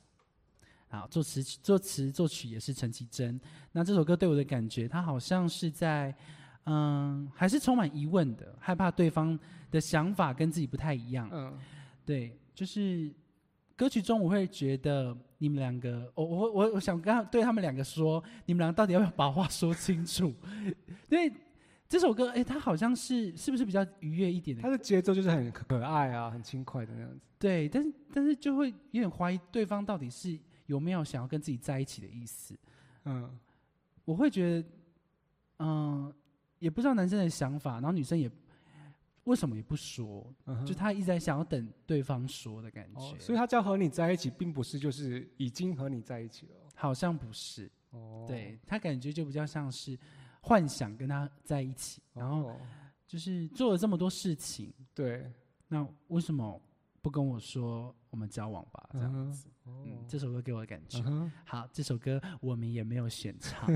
[0.91, 3.39] 好，作词作词作曲也是陈绮贞。
[3.73, 6.15] 那这首歌对我的感觉，它好像是在，
[6.65, 9.39] 嗯，还是充满疑问的，害怕对方
[9.71, 11.29] 的想法跟自己不太一样。
[11.31, 11.59] 嗯，
[12.07, 13.13] 对，就是
[13.79, 20.35] 歌曲中我会觉得你们两个，我我我我想跟他对他们两个说，你们两个到底要不要把话说清楚？
[21.09, 21.33] 因为
[21.89, 27.21] 这首歌，哎，它好像是是不是比较愉悦一点的它的节奏就是很可爱啊，很轻快的那样子。
[27.39, 32.59] 对，但是但是就会有点怀疑对方到底是有没有想要跟自己在一起的意思。
[33.05, 33.31] 嗯，
[34.05, 34.69] 我会觉得，
[35.61, 36.13] 嗯、
[36.59, 38.29] 也不知道男生的想法，然后女生也
[39.29, 40.35] 为什么也不说，
[40.67, 46.53] 就他一直在想要等对方说的感觉，哦，所以他叫和你在一起，并不是就是已经和你在一起了。
[46.75, 49.99] 好像不是，哦，对他感觉就比较像是
[50.41, 52.57] 幻想跟他在一起，然后哦。
[53.07, 55.33] 就是做了这么多事情，对，
[55.69, 56.61] 那为什么
[57.01, 58.89] 不跟我说我们交往吧？
[58.93, 59.49] 这样子，
[60.07, 61.03] 这首歌给我的感觉。
[61.45, 63.69] 好，这首歌我们也没有选唱，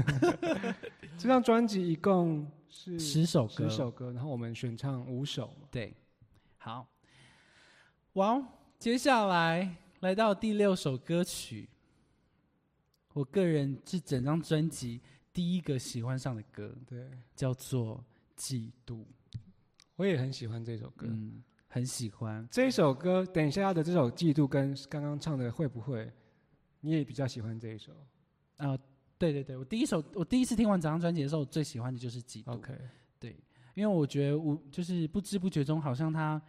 [1.16, 5.68] 这张专辑一共是十首歌，十首歌，然后我们选唱五首嘛。
[5.70, 5.94] 对，
[6.58, 6.88] 好，
[8.14, 8.46] 哇哦，
[8.78, 11.68] 接下来来到第六首歌曲，
[13.12, 15.00] 我个人是整张专辑
[15.32, 18.04] 第一个喜欢上的歌，对，叫做
[18.40, 18.96] 《嫉妒》，
[19.96, 21.06] 我也很喜欢这首歌。
[21.08, 21.42] 嗯，
[21.72, 22.46] 很喜欢。
[22.50, 26.12] 这一首歌，等一下的这首《嫉妒》跟刚刚唱的会不会，
[26.80, 27.92] 你也比较喜欢这一首
[28.58, 28.76] 啊、
[29.16, 32.78] 对对对，我第一首，我第一次听完整张专辑的时候，我最喜欢的就是《嫉妒》？OK，
[33.18, 33.34] 对，
[33.72, 36.40] 因为我觉得我就是不知不觉中，好像他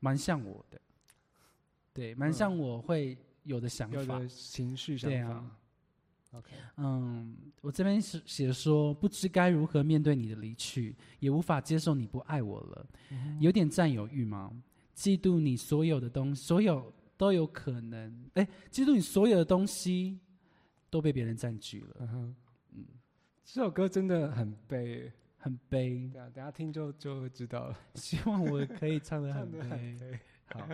[0.00, 0.80] 蛮像我的，
[1.92, 3.98] 对，蛮嗯像我会有的想法。
[3.98, 5.16] 有的情绪想法。
[5.16, 5.44] 对啊
[6.32, 12.86] OK，嗯，我这边是写说，不知该如何面对你的离去，也无法接受你不爱我了，
[13.40, 14.52] 有点占有欲吗？
[14.94, 20.20] 嫉妒你所有的东西，所有都有可能，哎，嫉妒你所有的东西
[20.90, 22.36] 都被别人占据了，嗯哼，
[22.72, 22.84] 嗯，
[23.44, 26.10] 这首歌真的很悲，很悲。
[26.12, 27.78] 对啊，等下听就就会知道了。
[27.94, 29.50] 希望我可以唱的很。
[29.58, 30.20] 悲。
[30.46, 30.68] 好，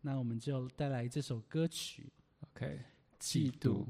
[0.00, 2.80] 那我们就带来这首歌曲 OK，
[3.22, 3.84] 《嫉妒》。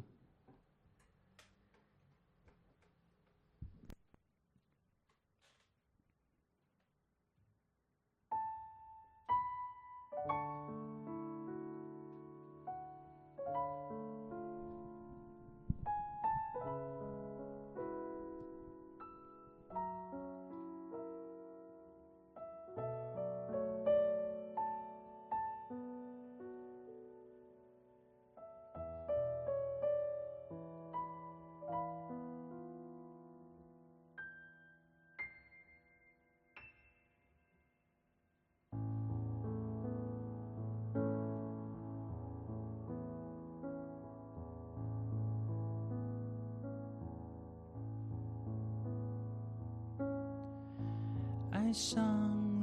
[51.67, 52.01] 爱上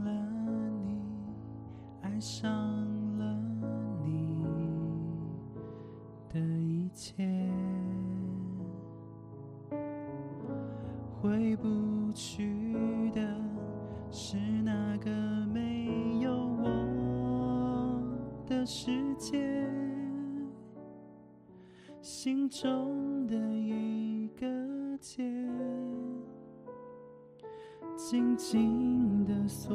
[0.06, 0.12] 了
[0.86, 0.98] 你，
[2.04, 2.50] 爱上
[3.18, 3.38] 了
[4.02, 4.46] 你
[6.30, 7.22] 的一切，
[11.20, 13.22] 回不去的
[14.10, 15.12] 是那个
[15.48, 18.02] 没有我
[18.48, 19.68] 的世界，
[22.02, 23.03] 心中
[28.44, 29.74] 心的锁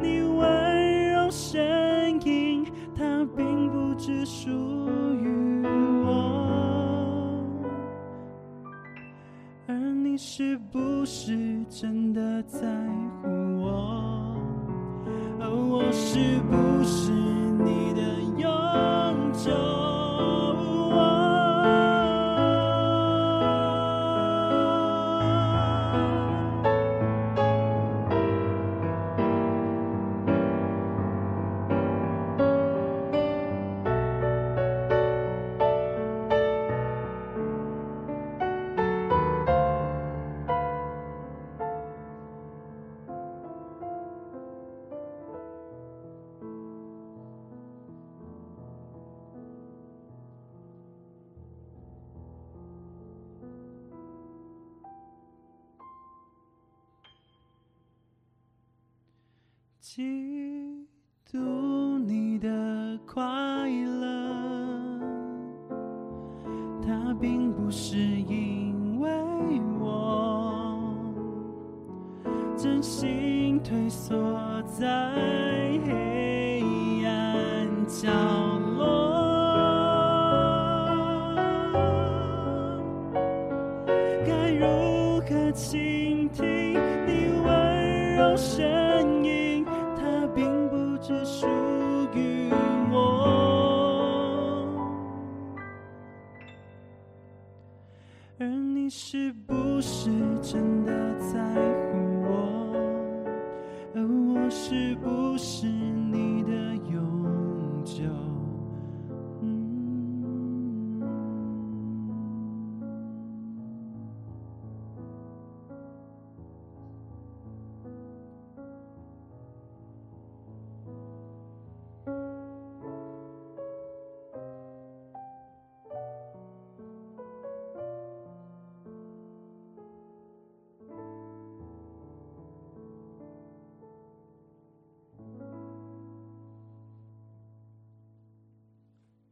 [0.00, 2.64] 你温柔声音？
[2.94, 5.62] 它并不只属于
[6.04, 7.44] 我。
[9.66, 12.58] 而你是不是真的在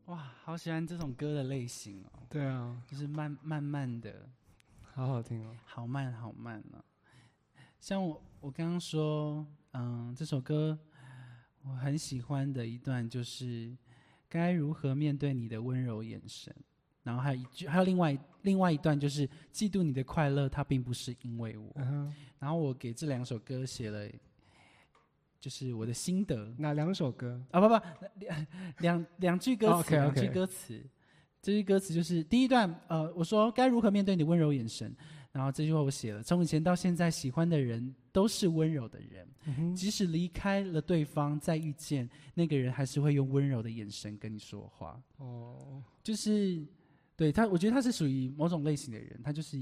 [0.06, 4.28] 哇，好喜欢这种歌的类型哦，对啊，就是慢慢慢的，
[4.80, 5.56] 好好听哦。
[5.64, 6.82] 好慢好慢呢、
[7.80, 10.78] 像我我刚刚说，嗯，这首歌
[11.62, 13.76] 我很喜欢的一段就是
[14.28, 16.54] 该如何面对你的温柔眼神，
[17.02, 21.74] 然后还有一句，还有另外另外一段就是嫉妒你的快乐，它并不是因为我。
[22.38, 24.08] 然后我给这两首歌写了，
[25.40, 27.40] 就是我的心得哪两首歌？
[27.50, 27.74] 啊，不不，
[28.20, 28.46] 两
[28.78, 30.82] 两两句歌词，两句歌词。
[31.42, 34.92] 这句歌词就是第一段，呃，我说该如何面对你温柔眼神，
[35.30, 45.00] 然后这句话我写了，从以前到现在，喜欢的人都是温柔的人，嗯，即使离开了对方，再遇见那个人，还是会用温柔的眼神跟你说话。
[45.18, 46.66] 哦，就是
[47.14, 49.56] 对他，我觉得他是属于某种类型的人，他就是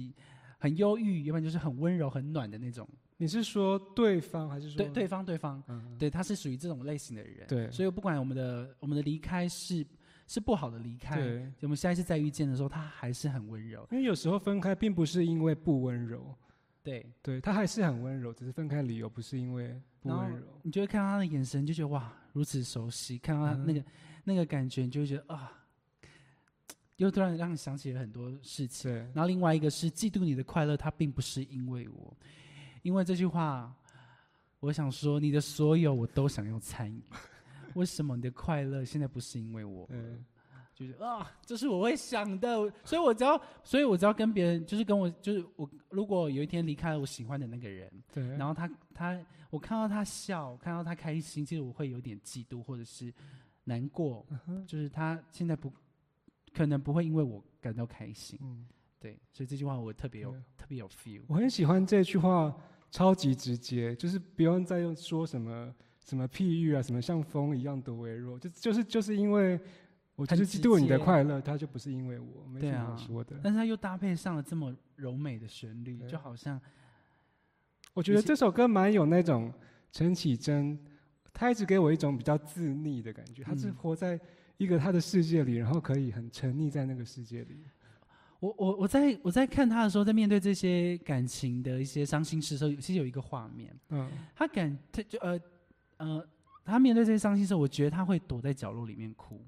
[0.57, 2.89] 很忧郁，要不然就是很温柔、很暖的那种。
[3.17, 7.47] 你是说对方还是说对，对方，对方，嗯，对，他是属于这种类型的人。
[7.47, 9.87] 对所以不管我们的我们的离开是
[10.27, 13.87] 是不好的离开，对，我们下一次再遇见的时候，他还是很温柔。
[13.93, 16.35] 因为有时候分开并不是因为不温柔，
[16.83, 20.61] 对，对他还是很温柔，只是分开理由不是因为不温柔。
[20.63, 23.17] 你就会看到他的眼神，就觉得哇，如此熟悉。
[23.19, 23.85] 看到他嗯那个、
[24.25, 25.53] 那个感觉，你就会觉得啊，
[26.97, 28.93] 又突然让你想起了很多事情。
[29.15, 32.17] 然后另外一个是嫉妒你的快乐，它并不是因为我，
[32.85, 33.75] 因为这句话，
[34.61, 37.03] 我想说，你的所有我都想要参与。
[37.75, 39.87] 为什么你的快乐现在不是因为我？
[39.91, 40.25] 嗯。
[40.77, 49.17] 就是啊，这是我会想的，所以我只要，所以我只要跟别人，就是跟我，就是我，如果有一天离开了我喜欢的那个人，对，然后他他，
[49.51, 53.15] 我看到他笑，看到他开心，其实我会有点嫉妒或者是
[53.63, 54.27] 难过，
[54.67, 55.73] 就是他现在不
[56.53, 58.67] 可能不会因为我感到开心，嗯，
[58.99, 60.43] 对，所以这句话我特别有对。
[60.57, 61.23] 特别有 feel。
[61.29, 62.53] 我很喜欢这句话，
[62.95, 69.59] 超级直接，就是不用再用说什么什么譬喻啊，什么像风一样多微弱，就就是就是因为
[70.15, 73.41] 我就是嫉妒你的快乐，他就不是因为我，没什么好啊说的。
[73.43, 76.61] 但是他又搭配上了这么柔美的旋律，就好像
[77.95, 79.53] 我觉得这首歌蛮有那种
[79.91, 80.79] 陈绮贞，
[81.33, 84.21] 她一直给我一种比较自溺的感觉，她是嗯活在
[84.57, 87.65] 一个她的世界里，然后可以很沉溺在那个世界里。
[88.45, 95.41] 我我我在我在看他的时候，在面对这些感情的一些伤心事的时候，其实有一个画面，嗯，他感他就呃
[95.97, 96.29] 呃，
[96.63, 99.41] 他面对这些伤心事，我觉得他会躲在角落里面哭。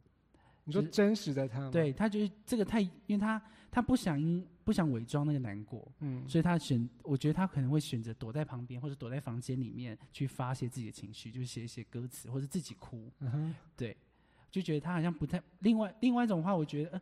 [0.65, 1.71] 你说真实的他吗？
[1.71, 3.41] 对，他觉得这个太，因为他
[3.71, 13.11] 他不想因不想伪装那个难过，嗯，所以他选，我觉得他可能会选择躲在旁边或者躲在房间里面去发泄自己的情绪，就是写一些歌词或者自己哭。
[13.21, 13.95] 嗯哼，对，
[14.51, 15.41] 就觉得他好像不太。
[15.61, 17.01] 另外另外一种话，我觉得呃，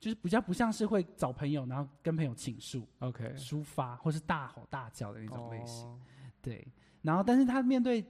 [0.00, 5.86] 就是比较不像是会找朋友，然后跟朋友倾诉、OK，抒发，或是大吼大叫的那种类型。
[5.86, 5.98] 哦
[6.42, 6.66] 对，
[7.02, 8.02] 然后但是他面对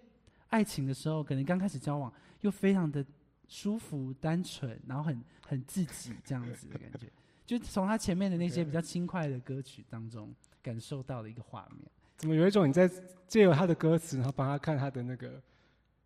[0.50, 2.12] 爱情的时候，可能刚开始交往
[2.42, 3.04] 又非常的
[3.48, 7.10] 舒服、单纯，然后很很自己这样子的感觉，
[7.44, 10.32] 就从他前面的那些比较轻快的歌曲当中
[10.62, 11.90] 感受到的一个画面。
[12.16, 12.88] 怎么有一种你在
[13.26, 15.42] 借由他的歌词，然后帮他看他的那个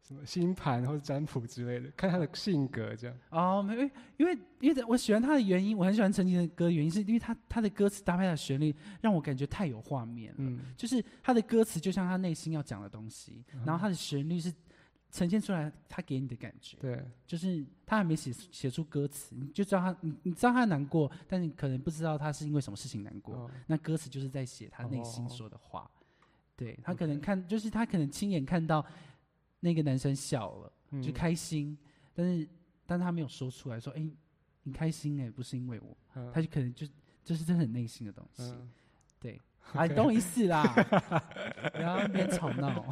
[0.07, 3.17] 什么星盘或者占卜之类的，看他的性格这样。
[3.31, 10.37] 哦，没，因为因为因为我喜欢他的原因，我很喜欢陈绮的歌，原因是因为他他的歌词搭配的旋律，让我感觉太有画面了。
[10.39, 14.53] 嗯，就是他的歌词就像他内心要讲的东西，嗯然后他的旋律是
[15.11, 16.77] 呈现出来他给你的感觉。
[16.79, 23.35] 对，就是他还没写写出歌词，你就知道他，你你知道他难过，但你可能不知道他是因为什么事情难过。
[23.37, 25.91] 哦那歌词就是在写他内心哦说的话。
[26.57, 28.85] 对他可能看，就是他可能亲眼看到
[29.65, 31.77] 那个男生笑了，就嗯开心，
[32.15, 32.47] 但是
[32.85, 34.07] 但是他没有说出来，说，哎、
[34.63, 36.31] 你开心哎、不是因为我，嗯。
[36.33, 36.87] 他就可能就
[37.25, 38.43] 就是真的很内心的东西。
[38.43, 38.71] 嗯。
[39.19, 39.41] 对，
[39.73, 40.63] 啊，你懂我意思啦，
[41.73, 42.87] 不要那边吵闹。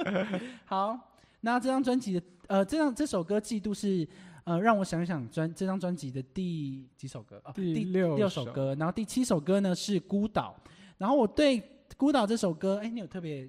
[0.64, 0.98] 好，
[1.42, 4.08] 那这张专辑的呃，这张这首歌《嫉妒》是
[4.44, 7.38] 呃，让我想想专这张专辑的第几首歌？
[7.44, 10.58] 哦，第六六首歌，然后第七首歌呢是《孤岛》，
[10.96, 11.60] 然后我对
[11.98, 13.46] 《孤岛》这首歌，哎，你有特别，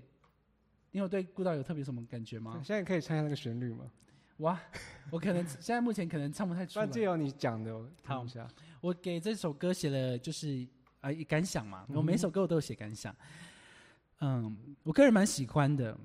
[0.97, 2.59] 你有对《孤岛》有特别什么感觉吗？
[2.63, 3.85] 现在可以唱一下那个旋律吗？
[4.37, 4.59] 哇，
[5.11, 6.87] 我可能 现在目前可能唱不太出来。
[6.87, 8.47] 那借由你讲的，我好听一下。
[8.81, 10.67] 我给这首歌写了就是
[11.01, 13.15] 呃感想嘛，嗯我每首歌我都有写感想。
[14.21, 15.95] 嗯，我个人蛮喜欢的。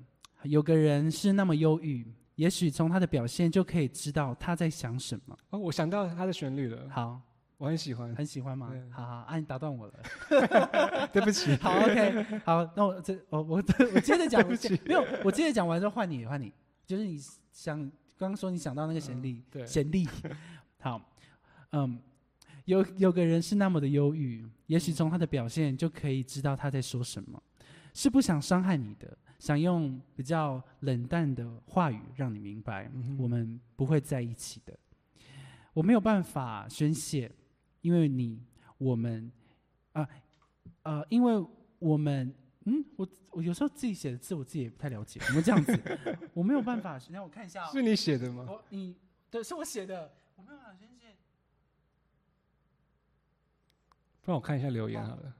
[0.43, 5.35] 有个人是那么忧郁，也许从他的表现就可以知道他在想什么。
[5.49, 7.19] 哦，我想到他的旋律了，好，
[7.57, 8.15] 我很喜欢。
[8.15, 8.73] 很喜欢吗？
[8.91, 9.93] 好好，啊，你打断我了。
[11.13, 14.45] 对不起，好，OK，好，那我这我我我接着讲，
[14.85, 16.51] 没有，我接着讲完之后换你换你，
[16.85, 17.17] 就是你
[17.51, 17.79] 想
[18.17, 19.65] 刚刚说你想到那个旋律，嗯对。
[19.65, 20.05] 旋律，
[20.79, 21.01] 好，
[21.71, 21.99] 嗯，
[22.65, 27.41] 有有个人是那么的忧郁，也许从他的表现就可以知道他在说什么，
[27.93, 34.77] 是不想伤害你的，想用比较冷淡的话语让你明白，我们不会在一起的，
[35.73, 37.31] 我没有办法宣泄，
[37.83, 38.41] 因为你
[38.79, 39.31] 我们
[39.91, 40.09] 啊
[40.81, 41.45] 呃因为
[41.77, 42.33] 我们。
[42.65, 45.77] 嗯，我我有时候自己写的字我自己也不太了解，怎么这样子？
[46.33, 47.69] 我没有办法，让我看一下、哦。
[47.73, 48.45] 是你写的吗？
[48.47, 48.95] 我你
[49.29, 51.13] 对，是我写的，我没有办法宣泄。
[54.21, 55.35] 不然我看一下留言好了。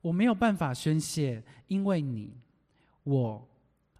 [0.00, 2.36] 我没有办法宣泄，因为你，
[3.04, 3.48] 我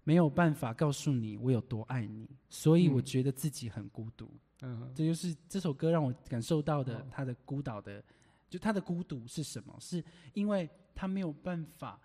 [0.03, 4.24] 没有办法告诉你我有多爱你，所以我嗯觉得自己很孤独。
[4.26, 8.02] 嗯哼，这就是这首歌让我感受到的哦他的孤岛的，
[8.48, 9.74] 就他的孤独是什么？
[9.80, 10.04] 是
[10.34, 11.98] 因为他没有办法，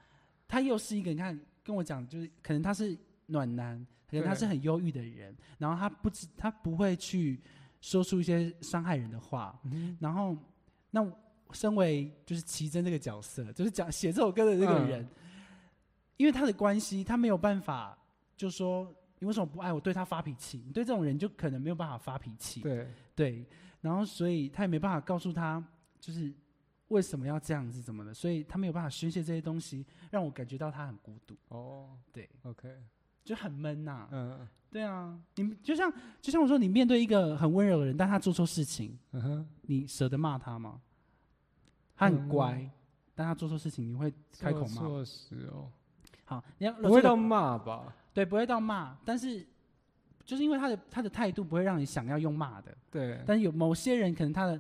[0.48, 7.42] 他又是一个你看跟我讲，就是可能他是暖男，可能他是很忧郁的人，然后他不知他不会去
[7.82, 10.38] 说出一些伤害人的话，嗯然后，
[10.92, 11.06] 那
[11.52, 14.88] 身为就是奇珍这个角色，就是讲写这首歌的这个嗯。
[14.88, 15.08] 人，
[16.18, 17.98] 因为他的关系，他没有办法
[18.38, 18.94] 就说
[19.26, 23.44] 你为什么不爱我，对他发脾气，你对这种人就可能没有办法发脾气，对，对，
[23.82, 25.64] 然后所以他也没办法告诉他
[26.00, 26.32] 就是
[26.90, 32.70] 为什么要这样子怎么的，所以他没有办法宣泄这些东西，让我感觉到他很孤独，哦对，，OK，
[33.24, 40.80] 就很闷呐、嗯对啊，你就像就像我说，你面对一个很温柔的人，但他做错事情，嗯哼，你舍得骂他吗？
[41.96, 42.70] 他很嗯乖，
[43.16, 44.68] 但他做错事情，你会开口骂？
[44.68, 45.72] 做错事哦，
[46.26, 47.96] 好，你要不会到骂吧？
[48.16, 49.46] 对，不会到骂，但是
[50.24, 54.60] 就是因为他的他的态度不会让你想要用骂的，对，但是有某些人可能他的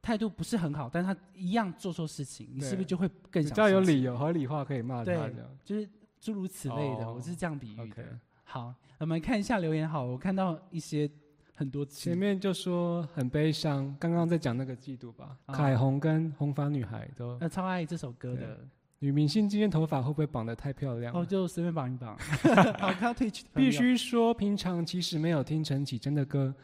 [0.00, 5.34] 态度不是很好，但是他一样做错事情，你是不是就会更比较有理由、合理化可以骂他对。
[5.62, 5.86] 就是
[6.18, 8.18] 诸如此类的，哦我是这样比喻的。
[8.44, 9.88] 好，我们看一下留言。
[9.88, 11.08] 好，我看到一些
[11.54, 15.36] 很多前面就说很悲伤，刚刚在讲那个嫉妒吧。
[15.46, 18.58] 啊凯红跟红发女孩都呃超爱这首歌的，
[19.02, 21.20] 女明星今天头发会不会绑得太漂亮了？
[21.20, 22.16] 哦，就随便绑一绑。
[22.78, 26.54] 好，看到 Twitch 必友须说，平常其实没有听陈绮贞的歌，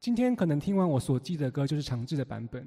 [0.00, 2.66] 今天可能听完我所记的歌就是长治的版本，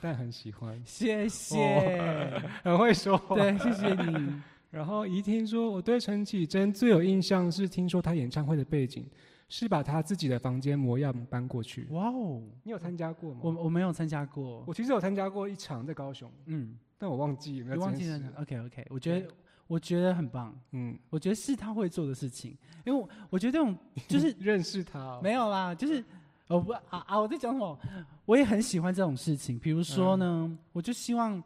[0.00, 2.00] 但很喜欢，谢谢，
[2.64, 3.36] 很会说话。
[3.36, 4.40] 对，谢谢你。
[4.72, 9.04] 然后怡听说，我对陈绮贞最有印象是听说她演唱会的背景
[9.50, 11.86] 是把她自己的房间模样搬过去。
[11.90, 13.40] 哇哦，你有参加过吗？
[13.42, 18.32] 我我没有参加过，我其实有参加过一场在高雄，嗯，但我忘记有没有你忘记了。
[18.36, 19.26] ？OK OK，我觉得
[19.66, 23.76] 我觉得很棒，嗯，我觉得是他会做的事情，因为我我觉得这种
[24.06, 25.20] 就是 认识他、哦。
[25.20, 26.04] 没有啦，就是
[26.46, 27.18] 我不啊啊！
[27.18, 27.76] 我在讲什么？
[28.24, 29.58] 我也很喜欢这种事情。
[29.58, 31.42] 比如说呢，嗯我就希望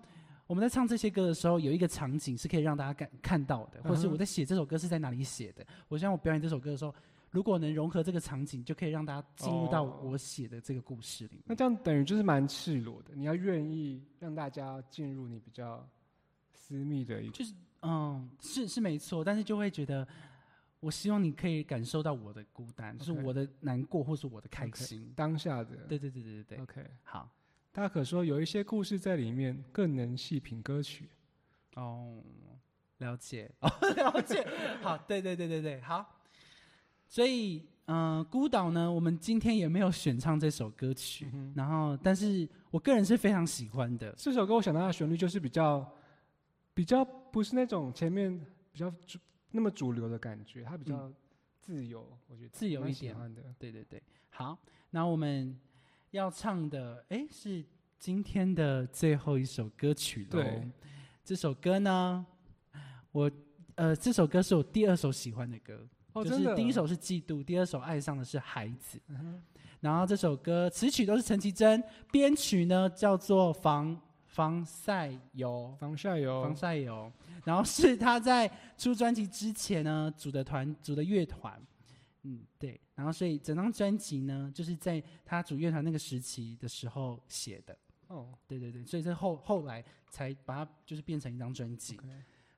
[0.46, 5.66] 我们在唱这些歌的时候，有一个场景是可以让大家看看到的，或者是我在写这首歌是在哪里写的。
[5.88, 6.94] 我希望我表演这首歌的时候，
[7.36, 11.42] 如果能融合这个场景，就可以让大家进入到哦我写的这个故事里面。
[11.44, 15.86] 那这样等于就是蛮赤裸的，你要愿意让大家进入你比较
[16.54, 17.32] 私密的一个。
[17.32, 20.08] 就是嗯，是是没错，但是就会觉得。
[20.80, 25.12] 我希望你可以感受到我的孤单，就是我的难过，或是我的开心。
[25.16, 25.76] 当下的。
[25.88, 27.28] 对对对对对对，OK，好
[27.72, 31.08] 大可说有一些故事在里面，更能细品歌曲。
[31.74, 32.22] 哦，
[32.98, 34.46] 了解哦，了解。
[34.82, 36.15] 好，对对对对对，好。
[37.08, 44.12] 所以，嗯、孤岛呢，我们今天也没有选唱这首歌曲，嗯然后，但是我个人是非常喜欢的。
[44.16, 45.88] 这首歌我想到的旋律就是比较，
[46.74, 48.36] 比较不是那种前面
[48.72, 49.18] 比较主
[49.50, 51.10] 那么主流的感觉，它比较
[51.60, 53.42] 自由，我觉得自由一点喜欢的。
[53.58, 54.58] 对对对，好，
[54.90, 55.56] 那我们
[56.10, 57.64] 要唱的，哎，是
[57.98, 60.68] 今天的最后一首歌曲喽对。
[61.24, 62.26] 这首歌呢，
[63.12, 63.30] 我
[63.76, 65.86] 呃，这首歌是我第二首喜欢的歌。
[66.20, 66.36] 哦，就。
[66.36, 69.00] 是第一首是嫉妒，第二首爱上的是孩子。
[69.08, 69.42] 嗯
[69.78, 77.12] 然后这首歌词曲都是陈绮贞，编曲呢叫做防防晒油，防晒油，防晒油。
[77.44, 81.62] 然后是他在出专辑之前呢组的团组的乐团，
[82.22, 82.80] 嗯对。
[82.94, 87.76] 然后所以整张专辑呢就是在他组乐团那个时期的时候写的，
[88.08, 88.82] 哦对对对。
[88.82, 92.00] 所以是后后来才把它就是变成一张专辑。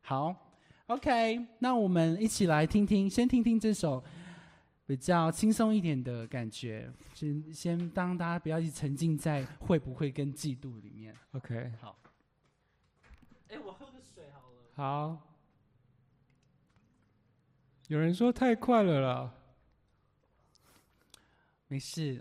[0.01, 0.48] 好
[0.89, 4.03] ，OK，那我们一起来听听，先听听这首
[4.84, 11.14] 比较轻松一点的感觉，先先当大家不要一直沉浸在会不会跟嫉妒里面。
[11.32, 11.97] OK，好，
[13.49, 14.57] 哎，我喝个水好了。
[14.74, 15.24] 好。
[17.89, 19.32] 有人说太快了啦，
[21.68, 22.20] 没事，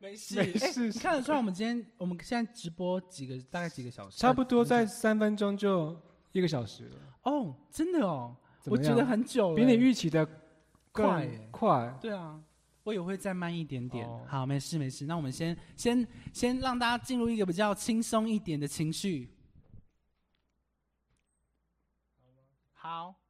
[0.00, 4.18] 没事，没事哎你看得出来我们今天我们现在直播几个大概几个小时？
[4.18, 5.96] 差不多在呃三分钟就
[6.32, 10.26] 一个小时了，哦，真的哦，我觉得很久了，比你预期的
[10.90, 11.98] 更快快。
[12.00, 12.42] 对啊，
[12.82, 14.06] 我也会再慢一点点。
[14.06, 15.06] 哦好，没事没事。
[15.06, 19.28] 那我们先先先让大家进入一个比较轻松一点的情绪。
[22.72, 23.21] 好。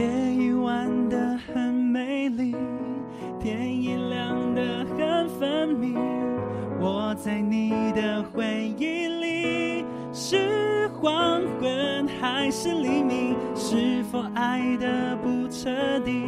[0.00, 2.54] 夜已晚得很美丽，
[3.38, 5.94] 天已亮得很分明。
[6.80, 13.36] 我在你的回忆里，是黄昏还是黎明？
[13.54, 15.68] 是否爱的不彻
[16.00, 16.24] 底？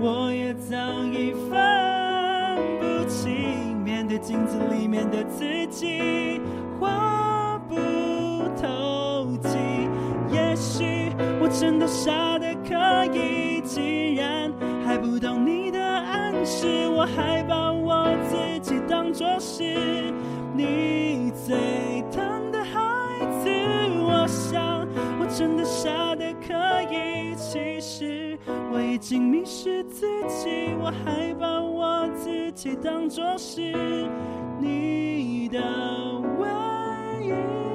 [0.00, 6.40] 我也早已分不清，面对镜子里面的自己。
[11.50, 14.52] 真的傻得可以，既然
[14.86, 20.12] 还不懂你的暗示，我还把我自己当作是
[20.54, 22.80] 你最疼的孩
[23.42, 23.50] 子。
[24.02, 24.86] 我想
[25.18, 26.54] 我真的傻得可
[26.90, 28.38] 以，其实
[28.72, 33.60] 我已经迷失自己，我还把我自己当作是
[34.58, 35.60] 你的
[36.38, 36.48] 唯
[37.26, 37.69] 一。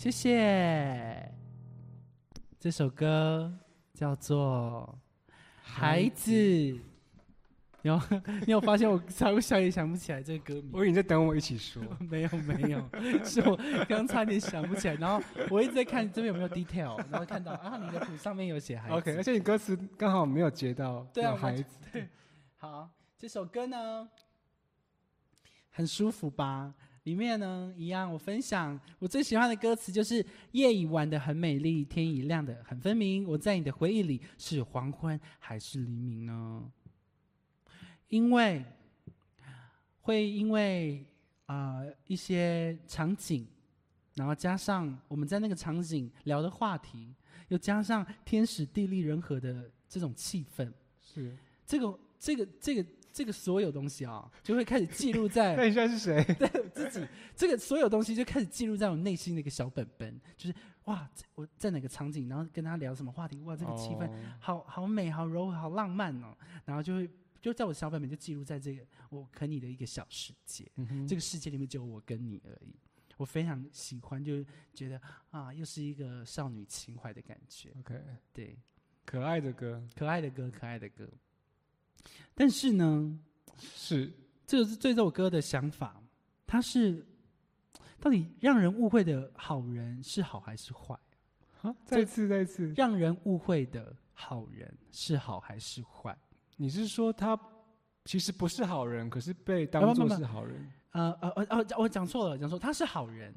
[0.00, 1.30] 谢谢。
[2.58, 3.52] 这首歌
[3.92, 4.98] 叫做
[5.60, 6.30] 《孩子》。
[7.82, 8.00] 你 有
[8.46, 10.70] 你有发现我想想也想不起来这个歌名？
[10.72, 11.82] 我以为你在等我一起说。
[11.98, 12.90] 没 有没有，
[13.22, 13.54] 是我
[13.86, 18.94] 刚差点想不起来，然后我一直在看这边有没有 detail，然后看到啊你的谱上面有写孩子。
[18.94, 22.08] OK，而且你歌词刚好没有接到对啊孩子，对
[22.56, 22.88] 好，
[23.18, 24.08] 这首歌呢
[25.68, 26.72] 很舒服吧？
[27.04, 33.26] 里面呢一样，我分享我最喜欢的歌词就是“夜已晚的很美丽，天已亮的很分明。
[33.26, 36.70] 我在你的回忆里是黄昏还是黎明呢？”
[38.08, 38.64] 因为
[40.02, 41.06] 会因为
[41.46, 43.46] 啊、呃一些场景，
[44.14, 47.14] 然后加上我们在那个场景聊的话题，
[47.48, 50.70] 又加上天时地利人和的这种气氛，
[51.00, 51.36] 是。
[51.64, 56.22] 这个这个这个这个所有东西啊，就会开始记录在 那你现在是谁？
[56.34, 57.06] 对 自己
[57.36, 60.54] 这个所有东西就开始记录在我内心的一个小本本，就是
[60.84, 72.74] 哇，我在哪个场景，然后跟他聊什么话题，哇，这个气氛哦好好美、好柔和、好浪漫哦，然后就会就在我小本本就记录在这个我跟你的一个小世界，嗯这个世界里面只有我跟你而已。
[73.16, 74.98] 我非常喜欢，就是觉得
[75.30, 77.70] 啊，又是一个少女情怀的感觉。
[77.80, 78.00] OK，
[78.32, 78.56] 对，
[79.04, 81.06] 可爱的歌可爱的歌，可爱的歌。
[82.34, 83.18] 但是呢，
[83.58, 84.12] 是
[84.46, 86.02] 这个是对这首歌的想法，
[86.46, 87.06] 它是
[88.00, 90.98] 到底让人误会的好人是好还是坏？
[91.62, 96.16] 啊，再次再次，让人误会的好人是好还是坏？
[96.56, 97.38] 你是说他
[98.06, 100.66] 其实不是好人，可是被当做是好人？
[100.92, 103.34] 呃呃呃呃，我讲错了，讲错，他是好人，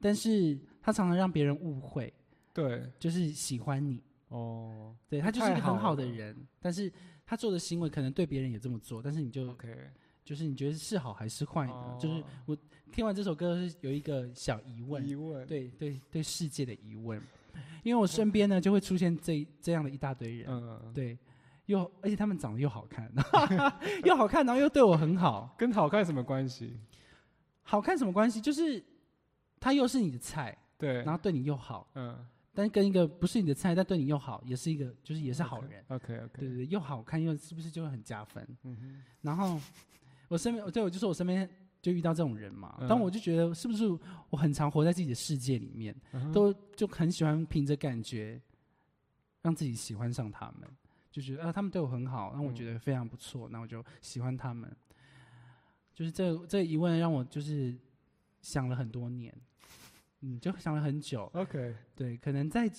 [0.00, 2.12] 但是他常常让别人误会，
[2.52, 6.90] 对，就是喜欢你，哦对他就是一个很好的人，但是
[7.28, 9.68] 他做的行为可能对别人也这么做，但是你就，OK，
[10.24, 11.72] 就是你觉得是好还是坏呢？
[11.72, 11.98] 哦。
[12.00, 12.56] 就是我
[12.90, 17.20] 听完这首歌是有一个小疑问，疑问，对对对世界的疑问，
[17.82, 21.18] 因为我身边呢就会出现这这样的一大堆人，嗯，对，
[21.66, 23.12] 又而且他们长得又好看，
[24.04, 26.78] 又好看，然后又对我很好，跟好看什么关系？
[27.62, 28.40] 好看什么关系？
[28.40, 28.82] 就是
[29.60, 32.26] 他又是你的菜，对，然后对你又好，嗯，
[32.58, 38.44] 但是跟一个不是你的菜但对你又好，也是一个就是也是好人，OK OK，对对对，又好看又是不是就会很加分？
[38.64, 39.60] 嗯哼，然后
[40.26, 41.48] 我身边，对我就是我身边
[41.80, 42.76] 就遇到这种人嘛。
[42.80, 43.86] 嗯但我就觉得是不是
[44.28, 48.42] 我很常活在自己的世界里面，嗯都就很喜欢凭着感觉
[49.42, 50.68] 让自己喜欢上他们，
[51.12, 54.68] 就觉得啊他们对我很好，让我觉得非常不错，那我就喜欢他们。
[55.94, 57.72] 就是这这个疑问让我就是
[58.40, 59.32] 想了很多年，
[60.20, 61.30] 嗯，就想了很久。
[61.34, 62.70] OK，对，可能在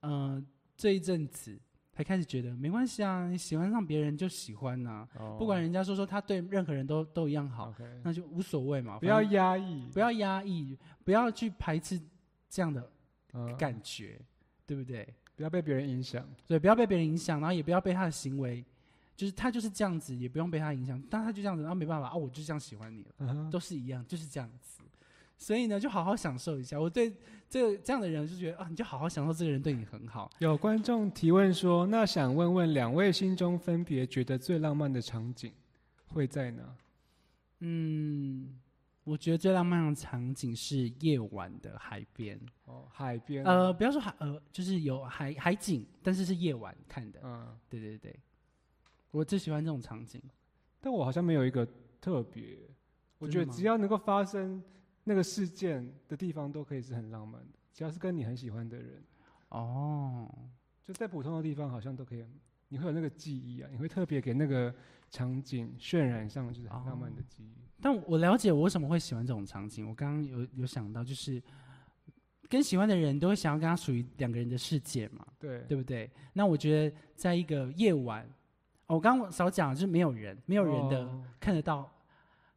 [0.00, 0.42] 呃
[0.76, 1.58] 这一阵子
[1.92, 12.00] 才开始觉得没关系啊，你喜欢上别人就喜欢呐、哦不管人家说说他对任何人都都一样好那就无所谓嘛，不要压抑，不要压抑，不要去排斥
[12.48, 12.90] 这样的
[13.34, 14.20] 嗯感觉，
[14.66, 15.06] 对不对？
[15.36, 16.26] 不要被别人影响。
[16.46, 18.64] 对，不要被别人影响，然后也不要被他的行为，
[19.16, 24.82] 就是他就是这样子，也不用被他影响，但他就这样子，然后没办法啊，我就这样喜欢你了，都是一样，就是这样子。
[25.42, 26.80] 所以呢，就好好享受一下。
[26.80, 27.12] 我对
[27.50, 30.30] 这这样的人就觉得啊，你就好好享受这个人对你很好。
[30.38, 35.52] 有观众提问说，那想问问两位心中分别觉得最浪漫的场景
[36.06, 36.62] 会在哪？
[37.58, 38.56] 嗯，
[39.02, 43.44] 我觉得最浪漫的场景是夜晚的海边，哦，海边。
[43.44, 47.18] 呃，不要说海，呃，就是有海海景，但是是夜晚看的。
[47.24, 48.14] 嗯，对对对，
[49.10, 50.22] 我最喜欢这种场景。
[50.80, 51.66] 但我好像没有一个
[52.00, 52.58] 特别，
[53.18, 54.62] 我觉得只要能够发生
[55.04, 57.58] 那个事件的地方，都可以是很浪漫的。
[57.72, 59.02] 只要是跟你很喜欢的人，
[59.48, 60.28] 哦，
[60.84, 62.24] 就在普通的地方，好像都可以，
[62.68, 64.74] 你会有那个记忆啊，你会特别给那个
[65.10, 67.52] 场景渲染上就是很浪漫的记忆。
[67.80, 69.88] 但我了解我为什么会喜欢这种场景。
[69.88, 71.42] 我刚刚有有想到，就是
[72.48, 76.08] 跟喜欢的人都会想要跟他属于两个人的世界嘛，对，对不对？
[76.32, 78.24] 那我觉得在一个夜晚，
[78.86, 81.90] 哦，我刚刚少讲，就是没有人，没有人的、哦看得到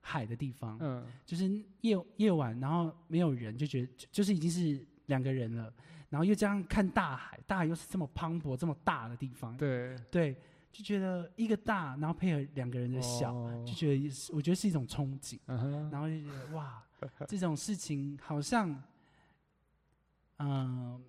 [0.07, 1.49] 海的地方，嗯，就是
[1.81, 5.73] 夜夜晚，然后没有人，就觉得就就是已经是两个人了，
[6.09, 10.35] 然后又这样看大海，大海又是这么磅礴、这么大的地方，对，对，
[10.71, 13.63] 就觉得一个大，然后配合两个人的小，哦。
[13.65, 16.83] 就觉得我觉得是一种憧憬，嗯，然后就觉得哇，
[17.27, 18.79] 这种事情好像，
[20.37, 21.03] 嗯、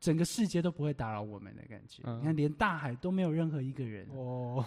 [0.00, 2.02] 整个世界都不会打扰我们的感觉。
[2.04, 2.18] 嗯。
[2.18, 4.64] 你看，连大海都没有任何一个人，哦，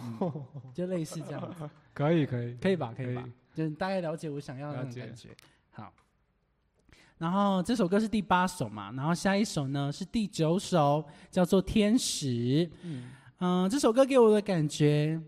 [0.72, 2.54] 就类似这样子， 可以可以。
[2.56, 2.94] 可以吧？
[2.96, 3.28] 可以吧？
[3.54, 5.28] 就是大概了解我想要的那种感觉。
[5.70, 5.92] 好，
[7.18, 12.26] 然后这首歌是第八首嘛，然后下一首呢是第九首，叫做《天使》。
[12.82, 15.20] 嗯，嗯，这首歌给我的感觉，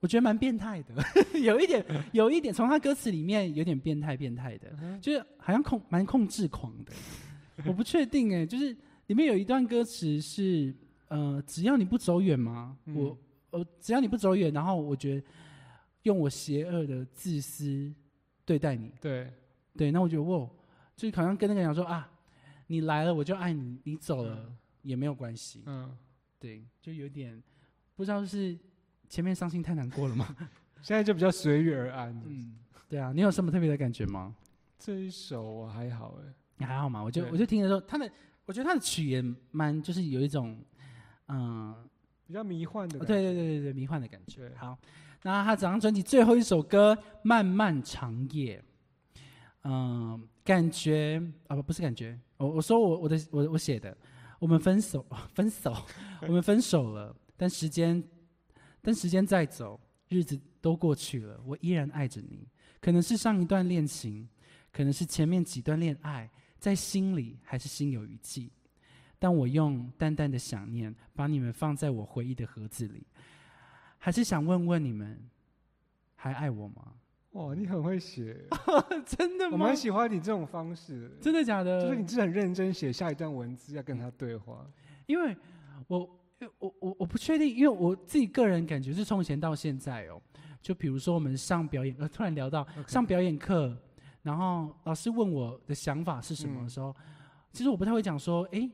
[0.00, 0.94] 我觉得蛮变态的，
[1.38, 4.68] 有一点，有一点，从他歌词里面有点变态，变态的，
[5.00, 6.92] 就是好像控蛮控制狂的。
[7.64, 10.74] 我不确定哎，就是里面有一段歌词是，
[11.08, 12.94] 呃，只要你不走远嘛，嗯。
[12.96, 13.18] 我，
[13.50, 15.22] 呃，只要你不走远，然后我觉得
[16.06, 17.92] 用我邪恶的自私
[18.44, 19.32] 对待你，对，
[19.76, 20.48] 对，那我觉得哇，
[20.94, 22.08] 就是好像跟那个人讲说啊，
[22.68, 25.96] 你来了我就爱你，你走了嗯也没有关系，嗯，
[26.38, 27.42] 对，就有点
[27.96, 28.56] 不知道是
[29.08, 30.34] 前面伤心太难过了吗？
[30.80, 32.10] 现在就比较随遇而安。
[32.24, 32.56] 嗯，
[32.88, 34.32] 对啊，你有什么特别的感觉吗？
[34.78, 37.02] 这一首我还好哎，你还好吗？
[37.02, 38.08] 我就我就听的时候，他的
[38.44, 40.56] 我觉得他的曲也蛮就是有一种
[41.26, 41.74] 嗯，
[42.28, 43.00] 比较迷幻的。
[43.00, 44.52] 对对对对对，迷幻的感觉。
[44.56, 44.78] 好，
[45.26, 48.62] 那他整张专辑最后一首歌《漫漫长夜》，
[49.64, 53.96] 嗯，感觉啊不不是感觉，我我说我我的我我写的，
[54.38, 55.04] 我们分手
[55.34, 55.74] 分手，
[56.22, 58.00] 我们分手了，但时间
[58.80, 62.46] 但时间在走，日子都过去了，我依然爱着你。
[62.80, 64.28] 可能是上一段恋情，
[64.70, 68.48] 可能是前面几段恋爱，在心里还是心有余悸。
[69.18, 73.04] 但我用淡淡的想念，把你们放在我回忆的盒子里，
[74.06, 75.18] 还是想问问你们，
[76.14, 76.92] 还爱我吗？
[77.32, 78.36] 哇，你很会写，
[79.04, 79.76] 真的吗我蛮？
[79.76, 81.82] 喜欢你这种方式，真的假的？
[81.82, 84.64] 就是你是很认真写下一段文字要跟他对话。
[85.06, 85.36] 因为
[85.88, 86.08] 我
[86.60, 90.22] 我我我不确定，因为我自己个人感觉是从以前到现在哦，
[90.62, 93.76] 就比如说我们上表演，呃，突然聊到 OK 上表演课，
[94.22, 96.94] 然后老师问我的想法是什么的时候，
[97.52, 98.70] 其实我不太会讲说，诶，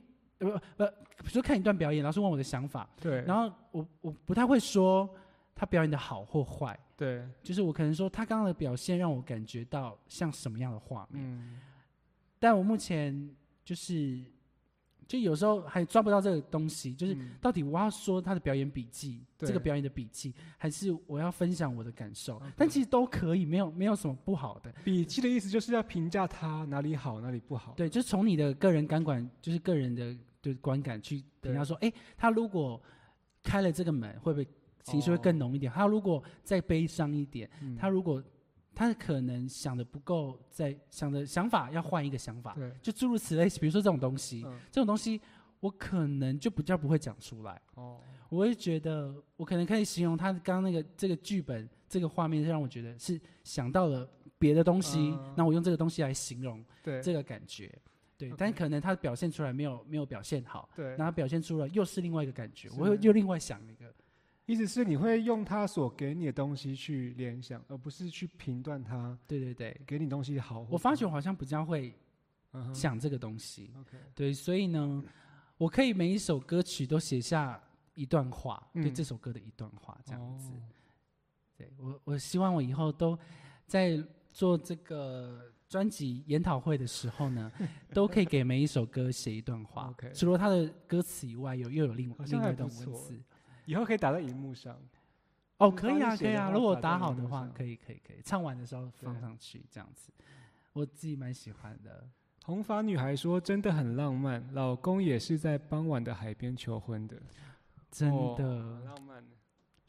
[0.51, 0.85] 呃不不，
[1.19, 5.09] 比如说看一段表演，老师问我的想法，对，然后我我不太会说
[5.55, 11.61] 他表演的好或坏，对，就是我可能说他刚刚的表现让我感觉到像什么样的画面，嗯，
[12.39, 13.31] 但我目前
[13.65, 14.21] 就是
[15.07, 24.73] 就有时候还抓不到这个东西，就是嗯到底我要说他的表演笔记，对这个表演的笔记，还是我要分享我的感受但其实都可以，没有没有什么不好的。
[24.83, 27.75] 笔记的意思就是要评价他哪里好，哪里不好。
[27.77, 32.79] 对，就是从你的个人感管，就是个人的对观感去评价说，哎，他如果
[33.43, 34.47] 开了这个门，会不会
[34.83, 35.73] 情绪会更浓一点？
[35.73, 37.77] 他如果再悲伤一点，嗯。
[37.77, 38.23] 他如果
[38.75, 43.49] 他可能想的不够，在想的想法要换一个想法，对，就诸如此类。
[43.49, 45.21] 比如说这种东西，嗯，这种东西
[45.61, 47.61] 我可能就比较不会讲出来。
[47.75, 57.01] 哦，我会觉得，我可能可以形容他刚刚那个这个剧本这个画面，让我觉得是想到了别的东西嗯，那我用这个东西来形容对。
[57.01, 57.73] 这个感觉，
[58.17, 60.97] 对但可能他表现出来没有没有表现好，对。
[60.97, 63.93] 然，后表现出来又是另外一个感觉，我又又另外想一个，
[64.47, 70.67] 意思是你会用他所给你的东西去联想，而不是去评断他对对对，给你东西好。
[70.71, 71.95] 我发觉我好像比较会
[72.75, 75.03] 想这个东西，OK，对，所以呢，
[75.57, 77.63] 我可以每一首歌曲都写下
[77.95, 80.51] 一段话，对嗯这首歌的一段话，这样子。
[80.51, 80.63] 哦。
[81.57, 83.17] 对我，我希望我以后都
[83.67, 87.51] 在做这个专辑研讨会的时候呢，
[87.95, 89.91] 都可以给每一首歌写一段话。
[90.13, 93.19] 除了它的歌词以外，有又有另另外一段文字。
[93.65, 94.79] 以后可以打在荧幕上。
[95.57, 98.21] 哦，可以啊，可以啊，如果打好的话，可以，可以，可以。
[98.23, 100.13] 唱完的时候放上去，这样子，
[100.75, 102.07] 我自己蛮喜欢的。
[102.45, 107.17] 红发女孩说：“真的很浪漫，老公也是在傍晚的海边求婚的，
[107.91, 109.25] 真哦的，很浪漫，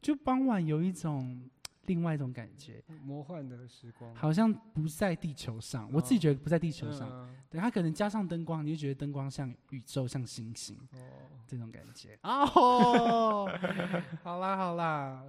[0.01, 1.49] 就傍晚有一种
[1.86, 5.89] 另外一种感觉，魔幻的时光。”好像不在地球上。
[5.91, 10.75] 我自己哦觉得不在地球上，嗯对它可能加上灯光，你就觉得灯光像宇宙，像星星。
[10.93, 10.97] 哦，
[11.47, 12.17] 这种感觉。
[12.23, 13.47] 哦，
[14.23, 15.23] 好啦好啦，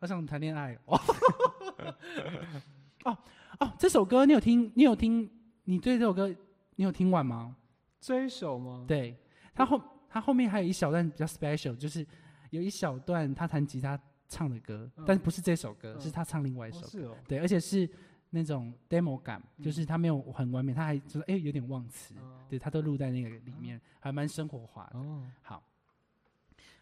[0.00, 0.98] 好想谈恋爱哦。
[3.04, 3.16] 哦
[3.60, 4.70] 哦，这首歌你有听？
[4.74, 5.28] 你有听？
[5.64, 6.28] 你对这首歌
[6.76, 7.56] 你有听完吗？
[8.00, 9.16] 这一首吗？，对，
[9.54, 12.06] 它后它后面还有一小段比较 special，就是
[12.50, 13.98] 有一小段他弹吉他
[14.28, 15.04] 唱的歌，嗯。
[15.06, 16.00] 但是不是这首歌，嗯。
[16.00, 16.86] 是他唱另外一首歌。
[16.86, 17.88] 哦是哦，对，而且是
[18.30, 19.64] 那种 demo 感，嗯。
[19.64, 22.38] 就是他没有很完美，他还就是哎、有点忘词，哦。
[22.48, 24.98] 对他都录在那个里面，还蛮生活化的。
[24.98, 25.62] 哦，好，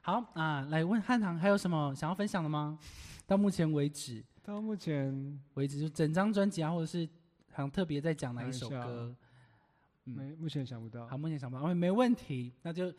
[0.01, 2.79] 好啊，来问汉唐还有什么想要分享的吗？
[3.27, 7.09] 到目前为止，到目前为止就整张专辑啊，或者是
[7.53, 9.15] 好像特别在讲哪一首歌？
[10.05, 11.05] 嗯没目前想不到。
[11.09, 11.19] 好，。
[11.19, 12.95] 目前想不到，哦，没问题，那就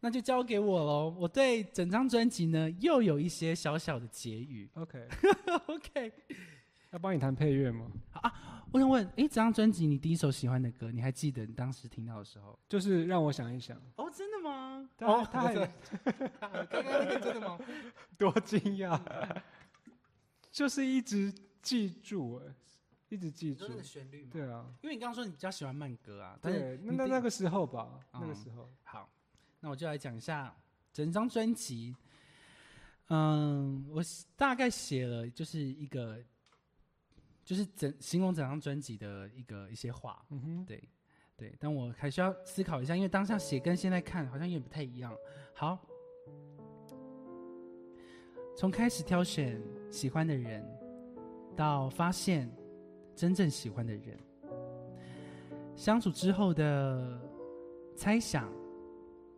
[0.00, 1.14] 那就交给我喽。
[1.18, 4.68] 我对整张专辑呢又有一些小小的结语。
[4.74, 6.12] OK，OK，
[6.90, 7.86] 要帮你弹配乐吗？
[8.12, 12.56] 啊我想问，哎，这张专辑你第一首喜欢的歌，你还记得你当时听到的时候？
[12.68, 14.88] 就是让我想一想，哦，真的吗？
[15.00, 17.58] 哦他还刚刚那个真的吗？
[18.16, 18.96] 多惊讶，
[20.52, 22.54] 就是一直记住，哎，
[23.08, 24.30] 一直记住旋律吗？
[24.32, 29.10] 对啊，因为你刚刚说你比较喜欢慢歌啊，但是对，那那那个时候吧，那个嗯时候，好，
[29.60, 30.56] 那我就来讲一下
[30.92, 31.94] 整张专辑。
[33.08, 34.02] 嗯，我
[34.36, 36.18] 大概写了就是一个，
[37.44, 40.88] 就是整形容整张专辑的一个一些话，嗯哼，对
[41.36, 45.12] 对，但我还需要思考一下，因为当下写跟现在看好像有点不太一样。
[45.54, 45.78] 好，
[48.56, 50.64] 从开始挑选喜欢的人，
[51.56, 52.48] 到发现
[53.16, 54.16] 真正喜欢的人，
[55.74, 57.20] 相处之后的
[57.96, 58.52] 猜想，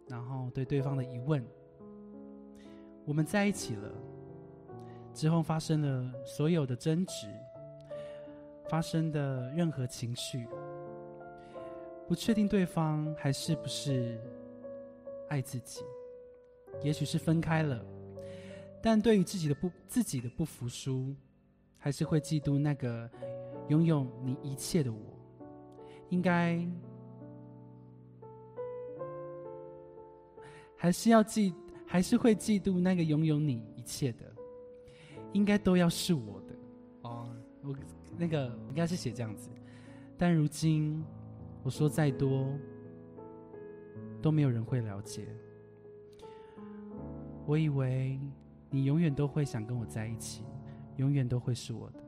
[0.08, 1.44] 然后对对方的疑问，
[3.04, 3.90] 我们在一起了，
[5.14, 7.26] 之后发生了所有的争执，
[8.68, 10.46] 发生的任何情绪。
[12.08, 14.20] 不确定对方还是不是
[15.28, 15.82] 爱自己，
[16.82, 17.82] 也许是分开了，
[18.82, 21.14] 但对于自己的不自己的不服输，
[21.78, 23.08] 还是会嫉妒那个
[23.68, 24.98] 拥有你一切的我。
[26.10, 26.58] 应该
[30.82, 31.54] 还是要嫉，
[31.86, 34.24] 还是会嫉妒那个拥有你一切的，
[35.32, 36.54] 应该都要是我的
[37.02, 37.28] 哦。
[37.62, 37.72] 我
[38.18, 39.48] 那个应该是写这样子，
[40.18, 41.00] 但如今。
[41.62, 42.52] 我说再多，
[44.20, 45.28] 都没有人会了解。
[47.46, 48.18] 我以为
[48.68, 50.42] 你永远都会想跟我在一起，
[50.96, 52.00] 永远都会是我的。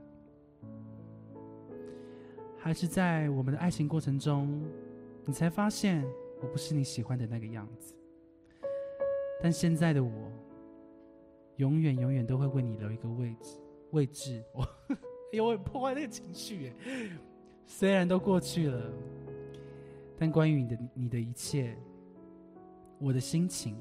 [2.58, 4.60] 还是在我们的爱情过程中，
[5.24, 6.04] 你才发现
[6.42, 7.94] 我不是你喜欢的那个样子。
[9.44, 10.10] 但现在的我，
[11.56, 13.60] 永远永远都会为你留一个位置，
[13.90, 14.42] 位置。
[14.54, 14.96] 我， 哎
[15.32, 16.72] 呦，我破坏那个情绪耶。
[17.66, 18.90] 虽然都过去了。
[20.16, 21.76] 但关于你的你的一切，
[22.98, 23.76] 我的心情，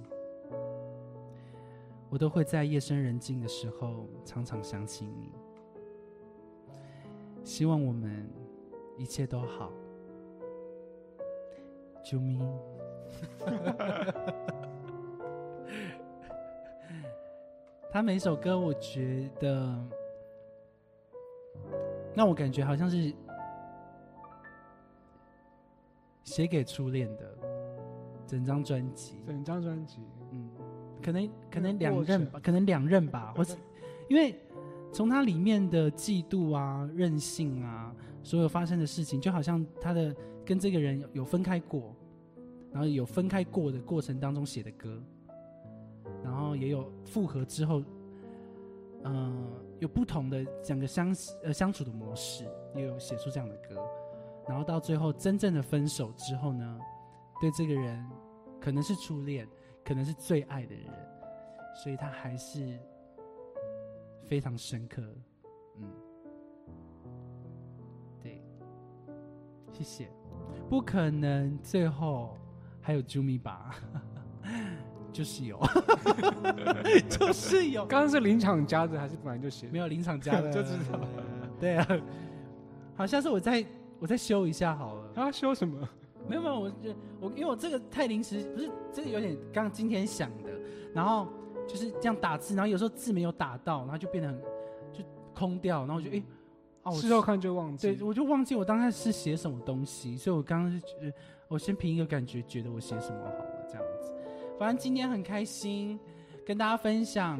[2.09, 5.31] 我都会在夜深人静的时候常常想起你。
[7.41, 8.29] 希望我们
[8.97, 9.71] 一切都好，
[12.03, 12.45] 救命。
[17.93, 19.79] 他每首歌，我觉得
[22.15, 23.13] 让我感觉好像是。
[26.23, 27.37] 写给初恋的
[28.25, 29.99] 整张专辑，整张专辑，
[30.31, 30.49] 嗯，
[31.03, 33.55] 可能可能两任吧，可能两任吧，或是
[34.07, 34.33] 因为
[34.91, 37.93] 从它里面的嫉妒啊、任性啊，
[38.23, 41.93] 所有发生的事情，就好像他的跟这个人有有分开过，
[42.71, 45.03] 然后有分开过的过程当中写的歌，然
[46.55, 47.83] 也有复合之后
[49.05, 49.45] 嗯、
[49.79, 51.13] 有不同的两个相
[51.43, 53.75] 呃相处的模式，也有写出这样的歌，
[54.47, 56.79] 然后到最后真正的分手之后呢，
[57.41, 58.09] 对这个人
[58.61, 59.45] 可能是初恋，
[59.83, 60.85] 可能是最爱的人，
[61.83, 62.79] 所以他还是
[64.25, 65.01] 非常深刻，
[65.75, 65.91] 嗯，
[68.21, 68.41] 对，
[69.73, 70.09] 谢谢，
[70.69, 72.37] 不可能最后
[72.79, 73.75] 还有 Jumi 吧。
[75.13, 75.59] 就是有，
[77.07, 79.67] 就是有，刚刚是临场加的还是本来就写？
[79.71, 80.99] 没有临场加的 就知道。
[81.59, 81.87] 对啊，
[82.97, 83.63] 好，下次我再
[83.99, 85.03] 我再修一下好了。
[85.15, 85.87] 啊，修什么？
[86.27, 86.75] 没有没有，我就
[87.19, 90.49] 我因为我这个太临时，不是这个有点刚今天想的，
[90.93, 91.27] 然后
[91.67, 94.41] 就是这样打字，然后有时候字没有打到，然后就变得很
[94.91, 95.03] 就
[95.33, 96.23] 空掉，然后我就哎，
[96.81, 97.93] 啊，我事后看就忘记。
[97.93, 101.13] 对，我就忘记我当时是写什么东西，所以我刚刚是觉得
[101.49, 104.12] 我先凭一个感觉，觉得我写什么好了这样子。
[104.59, 105.99] 反正今天很开心，
[106.45, 107.39] 跟大家分享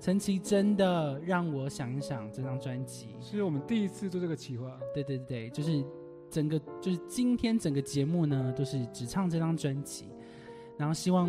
[0.00, 4.78] 陈绮贞的《让我想一想》这张专辑，是我们第一次做这个企划。
[4.92, 5.84] 对对对，就是
[6.30, 10.08] 整个就是今天整个节目呢，都是只唱这张专辑，
[10.76, 11.28] 然后希望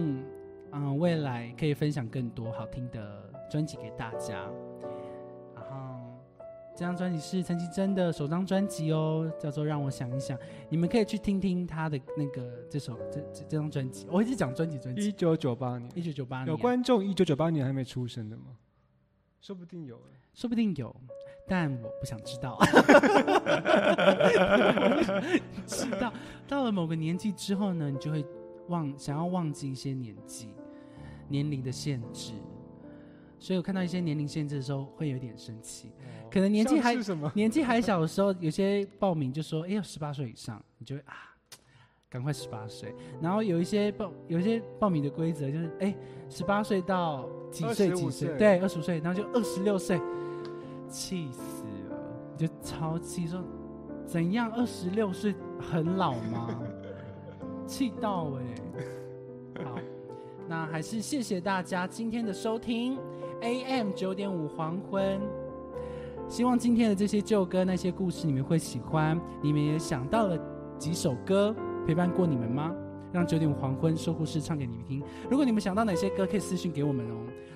[0.72, 4.50] 嗯未来可以分享更多好听的专辑给大家。
[6.80, 10.38] 这张专辑是陈绮贞的首张专辑哦，叫做《让我想一想》，
[10.70, 14.08] 你们可以去听听她的那个这首这这这张专辑。
[14.10, 18.56] 我一直讲专辑专辑，一九九八年，一九九八年有观众一九九八年还没出生的吗？
[19.42, 20.04] 说不定有欸
[20.34, 20.96] 说不定有，
[21.46, 22.58] 但我不想知道。
[25.68, 26.14] 知道
[26.48, 28.26] 到了某个年纪之后呢，你就会
[28.70, 30.48] 忘想要忘记一些年纪、
[31.28, 32.32] 年龄的限制，
[33.38, 35.92] 所以我看到一些年龄限制的时候会有点生气。
[36.32, 36.96] 可能年纪还？
[37.34, 41.14] 年纪还小的时候，有些报名就说：“哎，要十八岁以上。”你就会啊，
[42.10, 42.94] 赶快十八岁。
[43.22, 45.96] 然后有一些报有一些报名的规则就是：哎，
[46.30, 48.28] 十八岁到几岁25几岁？
[48.28, 50.00] 岁对，二十五岁，然后就二十六岁，
[50.88, 51.98] 气死了，
[52.38, 53.44] 你就超气，说
[54.06, 54.52] 怎样？
[54.52, 56.60] 二十六岁很老吗？
[57.68, 59.78] 气到哎、好，
[60.48, 62.98] 那还是谢谢大家今天的收听
[63.42, 65.20] ，AM 九点五黄昏。
[66.30, 69.20] 希望今天的这些旧歌、那些故事你们会喜欢。
[69.42, 70.40] 你们也想到了
[70.78, 71.54] 几首歌
[71.88, 72.72] 陪伴过你们吗？
[73.12, 75.02] 让九点五黄昏说故事唱给你们听。
[75.28, 77.16] 如果你们想到哪些歌，可以私信给我们哦。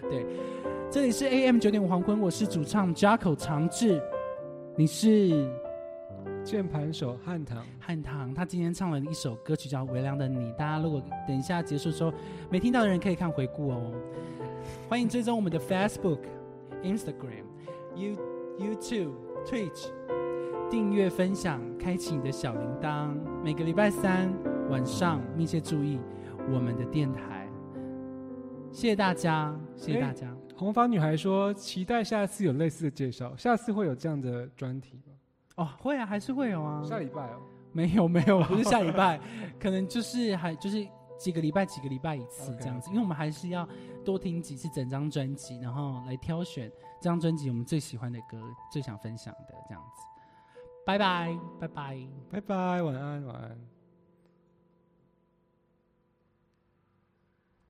[0.09, 0.25] 对，
[0.89, 4.01] 这里是 AM 九点五黄昏，我是主唱 Jacko 长治，
[4.75, 5.47] 你是
[6.43, 12.11] 键盘手汉唐，汉唐，他今天唱了一首歌曲叫《微凉的你》，大家如果等一下结束之后
[12.49, 13.91] 没听到的人可以看回顾哦。
[14.89, 16.21] 欢迎追踪我们的 Facebook、
[16.81, 17.45] Instagram、
[17.95, 18.15] You
[18.59, 19.11] YouTube、
[19.45, 19.89] Twitch，
[20.69, 23.15] 订阅、分享、开启你的小铃铛。
[23.43, 24.31] 每个礼拜三
[24.69, 25.99] 晚上密切注意
[26.51, 27.49] 我们的电台。
[28.71, 30.35] 谢谢大家，谢谢大家。
[30.55, 35.13] 红发女孩说期待下次有类似的介绍，下次会有这样的专题吗？
[35.57, 36.83] 哦，会啊，还是会有啊。
[36.83, 37.41] 下礼拜哦。
[37.71, 39.19] 没有没有，不是下礼拜，
[39.59, 43.67] 可能就是还就是几个礼拜几个礼拜一次这样子因为我们还是要
[44.05, 46.71] 多听几次整张专辑，然后来挑选
[47.03, 50.01] 这张专辑我们最喜欢的歌、最想分享的这样子。
[50.85, 52.07] 拜拜拜拜。
[52.31, 53.72] 拜拜，晚安，晚安。